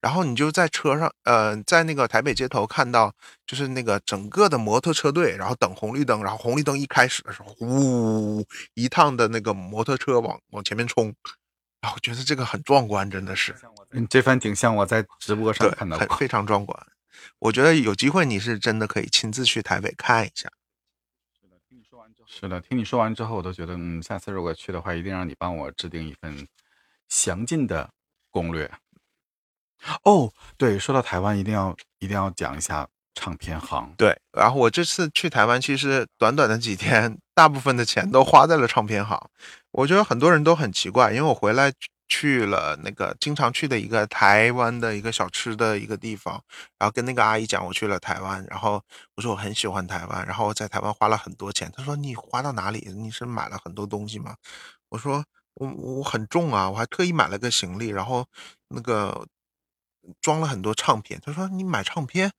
[0.02, 3.14] 然后你就在车上，呃，在那个台北街头看到，
[3.48, 11.14] 就是那个整个的摩托车队，然后等红绿灯，然后红绿灯一开始的时候，呜，一趟的那个摩托车往往前面冲，
[11.82, 13.56] 然后觉得这个很壮观，真的是。
[13.92, 16.88] 嗯，这番景象我在直播上看到过，非常壮观。
[17.40, 20.50] 我觉得有机会你是真的可以亲自去台北看一下。
[21.40, 26.48] 是的，听你说完之后，是的，听你说完之后，我都觉得，嗯，下次如果去的话，一定让你帮我制定一份
[27.08, 27.90] 详尽的
[28.30, 28.70] 攻略。
[30.04, 33.94] 哦，对，说到台湾，一定要一定要讲一下唱片行。
[33.98, 39.30] 对，然后我这次去台湾，其实短短的几天，大部分的钱都花在了唱片行。
[39.72, 41.72] 我觉得很多人都很奇怪，因为我回来
[42.08, 46.42] 去了那个经常去的一个台湾的一个小吃的一个地方，
[46.80, 48.82] 然后跟那个阿姨讲我去了台湾，然后
[49.16, 51.72] 我说我很喜欢台湾，然后在台湾花了很多钱。
[51.76, 52.92] 她说你花到哪里？
[52.96, 54.36] 你是买了很多东西吗？
[54.90, 55.24] 我说
[55.54, 58.26] 我我很重啊，我还特意买了个行李，然后
[58.70, 59.26] 那个。
[60.22, 62.32] 装了很多唱片，他说你买唱片，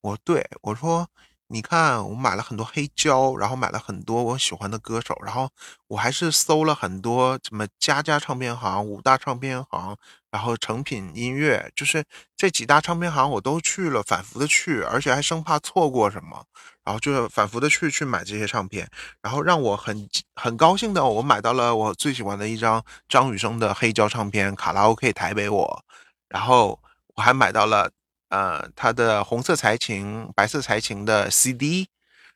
[0.00, 0.48] 我对。
[0.62, 1.08] 我说，
[1.48, 5.48] 你看我买了很多黑胶，然后买了很多我喜欢的歌手，然后
[5.88, 9.96] 我还是搜了很多什么家家唱片行、五大唱片行，
[10.30, 12.04] 然后成品音乐，就是
[12.36, 16.44] 这几大唱片行我都去了，反复的去，而且还生怕错过什么，
[16.84, 18.88] 然后就是反复的去去买这些唱片，
[19.22, 25.84] 然后让我很很高兴的，我买到了我最喜欢的一张张雨生的黑胶唱片《卡拉 OK 台北我》，
[26.28, 26.80] 然后。
[27.16, 27.90] 我还买到了，
[28.28, 31.88] 呃，他的红色才情、白色才情的 CD，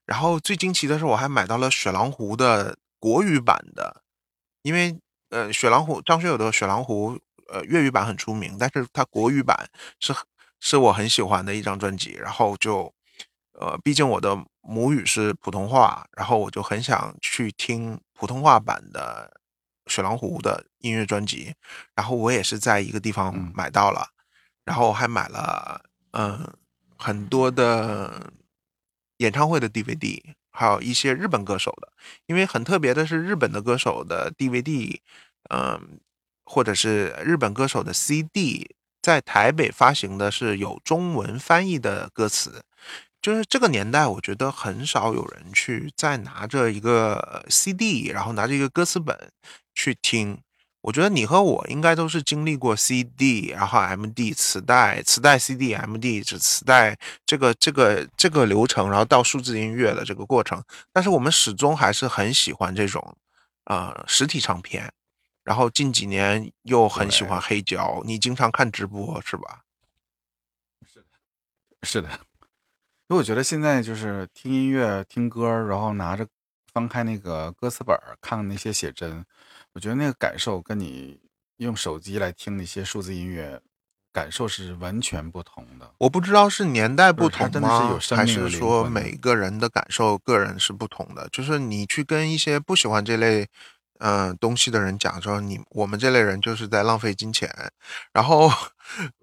[0.07, 4.03] 然后最惊奇的是，我还买到了雪狼湖的国语版的，
[4.62, 4.97] 因为，
[5.31, 7.18] 呃，雪狼湖张学友的雪狼湖，
[7.49, 9.68] 呃，粤语版很出名，但是他国语版
[9.99, 10.14] 是
[10.61, 12.93] 是我很喜欢的一张专辑，然后就，
[13.53, 19.41] 呃，毕竟我的母语是普通话，然后我就很想去听普通话版的
[19.87, 21.55] 雪狼湖的音乐专辑，
[21.97, 24.11] 然后我也是在一个地方买到了。
[24.69, 26.47] 然后还买了，嗯，
[26.99, 28.31] 很多的
[29.16, 31.91] 演唱会的 DVD，还有一些日本歌手的。
[32.27, 34.99] 因为很特别的是，日本的歌手的 DVD，
[35.49, 35.99] 嗯，
[36.45, 42.62] 或者是日本歌手的 CD，在台北发行的是有中文翻译的歌词。
[43.23, 49.33] 就是这个年代，我觉得很少有人去再拿着一个 CD，然后拿着一个歌词本
[49.75, 50.39] 去听。
[50.81, 60.62] 我觉得你和我应该都是经历过 CD，然后 MD 磁带、磁带 CD、MD 指磁带这个这个这个流程，然后到数字音乐的这个过程。
[60.93, 63.16] 但是我们始终还是很喜欢这种
[63.64, 64.91] 呃实体唱片，
[65.43, 68.01] 然后近几年又很喜欢黑胶。
[68.05, 69.62] 你经常看直播是吧？
[70.87, 71.07] 是的，
[71.83, 72.09] 是的。
[73.09, 76.26] 因为我觉得现在就是听音乐、听歌，然后拿着
[76.72, 79.24] 翻开那个歌词本看那些写真。
[79.79, 81.16] 我觉得那个感受跟你
[81.59, 83.62] 用手机来听那些数字音乐
[84.12, 85.89] 感受是完全不同的。
[85.99, 87.97] 我不知道是年代不同吗？
[88.11, 91.29] 还是说每个人的感受个人是不同的？
[91.31, 93.47] 就是你去跟一些不喜欢这类
[94.01, 97.49] 嗯东西的人讲说，你我们这类人就是在浪费金钱。
[98.12, 98.51] 然后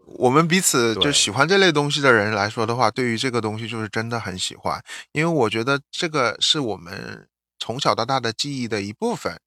[0.05, 4.81] 我们彼此就喜欢这类东西的人来说的话，对于这个东西就是真的很喜欢，
[5.11, 7.27] 因为我觉得这个是我们
[7.59, 9.37] 从小到大的记忆的一部分。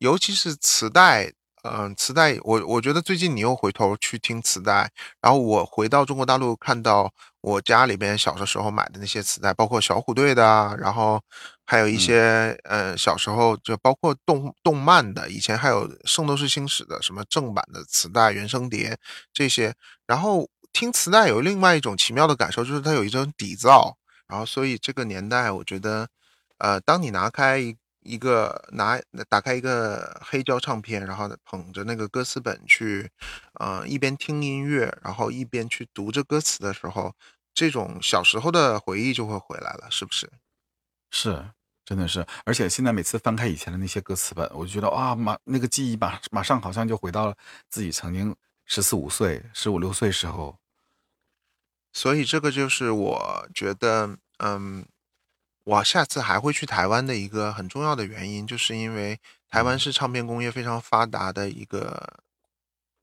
[0.00, 1.30] 尤其是磁带，
[1.62, 4.90] 嗯，磁带，我我觉得最近你又回头去听磁带，
[5.20, 11.20] 然后我回到中国大陆，看到我家里边小的时候买的那些磁带，包括小虎队的，然后
[11.66, 18.96] 还有一些，呃，小时候就包括动动漫的，以前还有《圣斗士星矢》的什么正版的磁带、原声碟
[19.34, 19.74] 这些，
[20.06, 23.92] 然后听磁带有另外一种奇妙的感受，就是它有一种底噪，
[24.26, 26.08] 然后所以这个年代，我觉得，
[26.56, 27.76] 呃，当你拿开一。
[28.02, 33.10] 一个拿打开一个黑胶唱片，然后捧着那个歌词本去，
[33.54, 37.14] 呃，一边听音乐，然后一边去读着歌词的时候，
[37.52, 40.30] 这种小时候的回忆就会回来了，是不是？
[41.10, 41.50] 是，
[41.84, 42.26] 真的是。
[42.44, 47.36] 而且现在每次翻开以前的那些歌词本，我就觉得啊，马那个记忆马马上好像就回到了
[47.68, 48.34] 自己曾经
[48.64, 50.56] 十四五岁、十五六岁时候。
[51.92, 54.86] 所以这个就是我觉得，嗯。
[55.64, 62.20] 我下次还会去台湾的一个很重要的原因，就是因为台湾是唱片工业非常发达的一个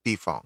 [0.04, 0.44] 地方，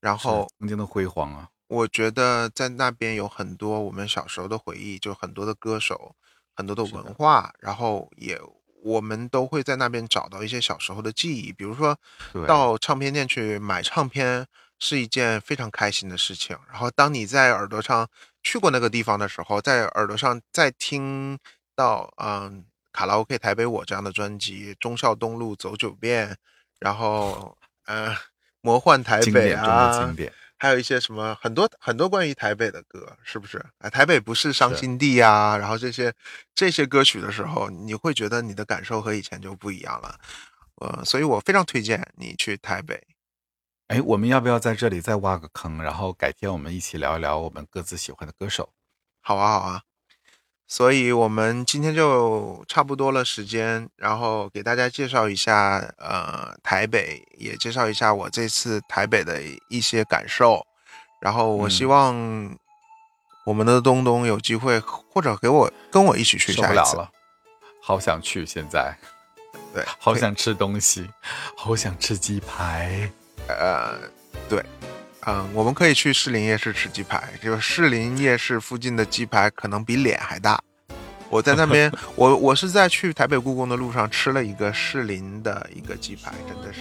[0.00, 1.48] 然后曾经的辉煌啊。
[1.68, 6.14] 我觉得在那边有很多我们小时候的回忆，就很多的歌手，
[6.54, 8.40] 很多的文化，然后也
[8.82, 11.98] 我们都会在那边找到一些小时候的记忆，比如说
[12.46, 14.46] 到唱片店去买唱片
[14.78, 18.08] 是一件非常开心的事情，然后当你在耳朵上。
[18.48, 21.36] 去过那个地方的时候，在耳朵上再听
[21.74, 26.36] 到嗯卡拉 OK 台北我这样的专辑，忠孝东路走九遍，
[26.78, 28.14] 然后嗯
[28.60, 30.14] 魔幻台北啊，
[30.58, 33.58] 还有一些什么很多很多关于台北的歌，是不是？
[33.78, 36.14] 啊，台北不是伤心地啊，然后这些
[36.54, 40.20] 这些歌曲的时候，你会觉得你的感受和以前就不一样了，
[40.76, 43.02] 呃，所以我非常推荐你去台北。
[43.88, 48.70] 哎，我们要不要在这里再挖个坑，然后改天我们一起聊一聊我们各自喜欢的歌手？
[49.20, 49.82] 好啊，好啊。
[50.66, 60.66] 所以我们今天就差不多了时间，然后给大家介绍一下，呃，台北，也介绍一下我这次台北的一些感受。
[61.20, 62.58] 然后我希望
[63.44, 66.52] 我们的东东有机会，或者给我跟我一起去。
[66.52, 67.12] 受不了了，
[67.80, 68.98] 好想去，现在。
[69.72, 71.08] 对，好想吃东西，
[71.56, 73.08] 好想吃鸡排。
[73.48, 73.98] 呃，
[74.48, 74.64] 对，
[75.26, 77.32] 嗯，我们可以去士林夜市吃鸡排。
[77.42, 80.60] 就士林夜市附近的鸡排可能比脸还大。
[81.28, 86.80] 我在那边， 我我是在去台北故宫的路上吃了一个士林的一个鸡排，真的是。